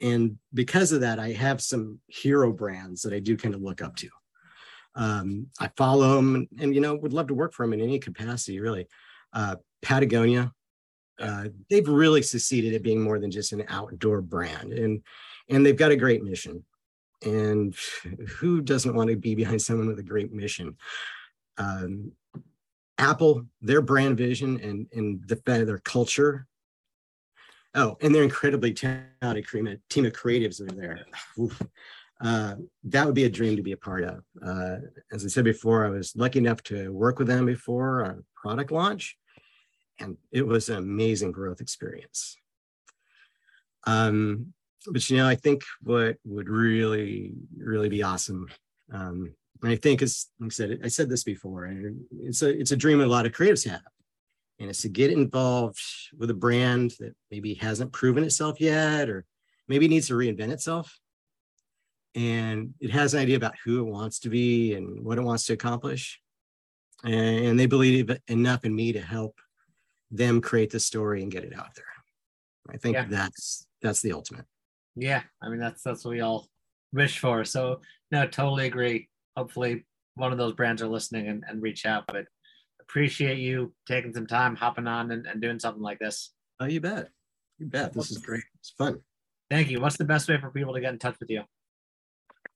And 0.01 0.37
because 0.53 0.91
of 0.91 1.01
that, 1.01 1.19
I 1.19 1.31
have 1.31 1.61
some 1.61 1.99
hero 2.07 2.51
brands 2.51 3.01
that 3.03 3.13
I 3.13 3.19
do 3.19 3.37
kind 3.37 3.53
of 3.53 3.61
look 3.61 3.81
up 3.81 3.95
to. 3.97 4.09
Um, 4.95 5.47
I 5.59 5.69
follow 5.75 6.15
them 6.15 6.35
and, 6.35 6.47
and, 6.59 6.75
you 6.75 6.81
know, 6.81 6.95
would 6.95 7.13
love 7.13 7.27
to 7.27 7.33
work 7.33 7.53
for 7.53 7.65
them 7.65 7.73
in 7.73 7.81
any 7.81 7.99
capacity, 7.99 8.59
really. 8.59 8.87
Uh, 9.31 9.55
Patagonia, 9.81 10.51
uh, 11.19 11.45
they've 11.69 11.87
really 11.87 12.21
succeeded 12.21 12.73
at 12.73 12.83
being 12.83 13.01
more 13.01 13.19
than 13.19 13.31
just 13.31 13.53
an 13.53 13.63
outdoor 13.69 14.21
brand 14.21 14.73
and 14.73 15.01
and 15.49 15.65
they've 15.65 15.77
got 15.77 15.91
a 15.91 15.95
great 15.97 16.23
mission. 16.23 16.63
And 17.21 17.75
who 18.37 18.61
doesn't 18.61 18.95
want 18.95 19.09
to 19.09 19.15
be 19.15 19.35
behind 19.35 19.61
someone 19.61 19.87
with 19.87 19.99
a 19.99 20.03
great 20.03 20.31
mission? 20.31 20.77
Um, 21.57 22.13
apple 22.99 23.45
their 23.61 23.81
brand 23.81 24.17
vision 24.17 24.59
and 24.61 24.87
and 24.93 25.23
the 25.27 25.35
their 25.45 25.79
culture. 25.79 26.47
Oh 27.75 27.97
and 28.01 28.13
they're 28.13 28.23
incredibly 28.23 28.73
talented 28.73 29.79
team 29.89 30.05
of 30.05 30.13
creatives 30.13 30.57
that 30.57 30.71
are 30.71 30.75
there. 30.75 31.05
Uh, 32.23 32.55
that 32.85 33.05
would 33.05 33.15
be 33.15 33.25
a 33.25 33.29
dream 33.29 33.57
to 33.57 33.63
be 33.63 33.73
a 33.73 33.77
part 33.77 34.01
of. 34.05 34.23
Uh, 34.45 34.77
as 35.11 35.25
i 35.25 35.27
said 35.27 35.43
before 35.43 35.85
i 35.85 35.89
was 35.89 36.15
lucky 36.15 36.39
enough 36.39 36.63
to 36.63 36.93
work 36.93 37.19
with 37.19 37.27
them 37.27 37.45
before 37.45 38.05
on 38.05 38.23
product 38.35 38.71
launch 38.71 39.17
and 39.99 40.17
it 40.31 40.45
was 40.45 40.69
an 40.69 40.77
amazing 40.77 41.31
growth 41.31 41.61
experience. 41.61 42.35
Um, 43.85 44.53
but 44.87 45.09
you 45.09 45.17
know, 45.17 45.27
I 45.27 45.35
think 45.35 45.63
what 45.81 46.17
would 46.25 46.49
really, 46.49 47.33
really 47.57 47.89
be 47.89 48.03
awesome, 48.03 48.47
um, 48.91 49.33
and 49.61 49.71
I 49.71 49.77
think 49.77 50.01
is, 50.01 50.27
like 50.39 50.47
I 50.47 50.53
said, 50.53 50.79
I 50.83 50.87
said 50.89 51.09
this 51.09 51.23
before, 51.23 51.65
and 51.65 52.01
it's 52.19 52.41
a 52.41 52.49
it's 52.49 52.71
a 52.71 52.77
dream 52.77 52.99
a 53.01 53.05
lot 53.05 53.25
of 53.25 53.31
creatives 53.31 53.67
have, 53.69 53.81
and 54.59 54.69
it's 54.69 54.81
to 54.81 54.89
get 54.89 55.11
involved 55.11 55.81
with 56.17 56.29
a 56.29 56.33
brand 56.33 56.91
that 56.99 57.15
maybe 57.31 57.53
hasn't 57.53 57.93
proven 57.93 58.23
itself 58.23 58.59
yet, 58.59 59.09
or 59.09 59.25
maybe 59.69 59.87
needs 59.87 60.07
to 60.07 60.15
reinvent 60.15 60.51
itself, 60.51 60.99
and 62.13 62.73
it 62.81 62.91
has 62.91 63.13
an 63.13 63.21
idea 63.21 63.37
about 63.37 63.55
who 63.63 63.79
it 63.79 63.89
wants 63.89 64.19
to 64.19 64.29
be 64.29 64.73
and 64.73 65.01
what 65.01 65.17
it 65.17 65.23
wants 65.23 65.45
to 65.45 65.53
accomplish, 65.53 66.19
and 67.05 67.57
they 67.57 67.67
believe 67.67 68.11
enough 68.27 68.65
in 68.65 68.75
me 68.75 68.91
to 68.91 69.01
help 69.01 69.39
them 70.13 70.39
create 70.41 70.69
the 70.69 70.79
story 70.79 71.23
and 71.23 71.31
get 71.31 71.43
it 71.43 71.57
out 71.57 71.75
there. 71.75 71.85
I 72.69 72.77
think 72.77 72.95
yeah. 72.95 73.05
that's 73.09 73.67
that's 73.81 74.01
the 74.01 74.13
ultimate. 74.13 74.45
Yeah, 74.95 75.23
I 75.41 75.49
mean 75.49 75.59
that's 75.59 75.81
that's 75.81 76.05
what 76.05 76.11
we 76.11 76.21
all 76.21 76.47
wish 76.93 77.19
for. 77.19 77.43
So 77.43 77.81
no, 78.11 78.25
totally 78.27 78.67
agree. 78.67 79.09
Hopefully 79.35 79.85
one 80.15 80.31
of 80.31 80.37
those 80.37 80.53
brands 80.53 80.81
are 80.81 80.87
listening 80.87 81.27
and, 81.27 81.43
and 81.47 81.61
reach 81.61 81.85
out. 81.85 82.05
But 82.07 82.25
appreciate 82.79 83.39
you 83.39 83.73
taking 83.87 84.13
some 84.13 84.27
time, 84.27 84.55
hopping 84.55 84.87
on 84.87 85.11
and, 85.11 85.25
and 85.25 85.41
doing 85.41 85.59
something 85.59 85.81
like 85.81 85.99
this. 85.99 86.31
Oh, 86.59 86.65
you 86.65 86.79
bet. 86.79 87.09
You 87.57 87.65
bet. 87.65 87.93
This 87.93 88.11
is 88.11 88.19
great. 88.19 88.43
It's 88.59 88.69
fun. 88.77 88.99
Thank 89.49 89.69
you. 89.69 89.81
What's 89.81 89.97
the 89.97 90.05
best 90.05 90.29
way 90.29 90.39
for 90.39 90.51
people 90.51 90.73
to 90.73 90.79
get 90.79 90.93
in 90.93 90.99
touch 90.99 91.19
with 91.19 91.29
you? 91.29 91.41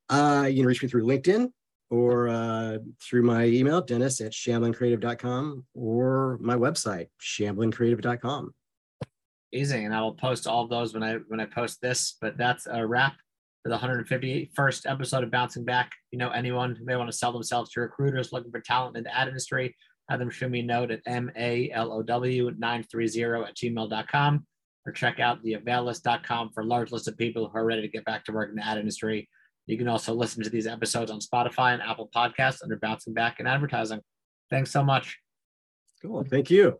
Uh, 0.09 0.47
you 0.49 0.57
can 0.57 0.67
reach 0.67 0.81
me 0.81 0.87
through 0.87 1.05
LinkedIn 1.05 1.51
or 1.89 2.27
uh, 2.27 2.77
through 3.01 3.23
my 3.23 3.45
email, 3.45 3.81
dennis 3.81 4.21
at 4.21 4.33
shamblincreative.com 4.33 5.65
or 5.73 6.37
my 6.41 6.55
website, 6.55 7.07
shamblincreative.com. 7.21 8.53
Easy. 9.53 9.85
And 9.85 9.95
I 9.95 10.01
will 10.01 10.15
post 10.15 10.47
all 10.47 10.63
of 10.63 10.69
those 10.69 10.93
when 10.93 11.03
I 11.03 11.15
when 11.27 11.39
I 11.39 11.45
post 11.45 11.79
this. 11.81 12.17
But 12.19 12.37
that's 12.37 12.67
a 12.67 12.85
wrap. 12.85 13.15
for 13.63 13.69
the 13.69 13.77
151st 13.77 14.89
episode 14.89 15.23
of 15.23 15.31
Bouncing 15.31 15.63
Back. 15.63 15.91
You 16.11 16.19
know, 16.19 16.31
anyone 16.31 16.75
who 16.75 16.83
may 16.83 16.97
want 16.97 17.09
to 17.09 17.17
sell 17.17 17.31
themselves 17.31 17.71
to 17.71 17.79
recruiters 17.81 18.33
looking 18.33 18.51
for 18.51 18.59
talent 18.59 18.97
in 18.97 19.03
the 19.03 19.17
ad 19.17 19.29
industry, 19.29 19.73
have 20.09 20.19
them 20.19 20.29
shoot 20.29 20.51
me 20.51 20.59
a 20.59 20.63
note 20.63 20.91
at 20.91 21.05
MALOW930 21.05 23.47
at 23.47 23.55
gmail.com 23.55 24.45
or 24.85 24.91
check 24.93 25.19
out 25.19 25.41
the 25.43 25.53
availlist.com 25.53 26.51
for 26.53 26.61
a 26.61 26.65
large 26.65 26.91
list 26.91 27.07
of 27.07 27.17
people 27.17 27.49
who 27.49 27.57
are 27.57 27.65
ready 27.65 27.81
to 27.81 27.89
get 27.89 28.05
back 28.05 28.23
to 28.25 28.31
work 28.31 28.49
in 28.49 28.55
the 28.55 28.65
ad 28.65 28.77
industry. 28.77 29.27
You 29.67 29.77
can 29.77 29.87
also 29.87 30.13
listen 30.13 30.43
to 30.43 30.49
these 30.49 30.65
episodes 30.65 31.11
on 31.11 31.19
Spotify 31.19 31.73
and 31.73 31.81
Apple 31.81 32.09
Podcasts 32.15 32.63
under 32.63 32.77
Bouncing 32.77 33.13
Back 33.13 33.39
and 33.39 33.47
Advertising. 33.47 33.99
Thanks 34.49 34.71
so 34.71 34.83
much. 34.83 35.17
Cool. 36.01 36.23
Thank 36.23 36.49
you. 36.49 36.79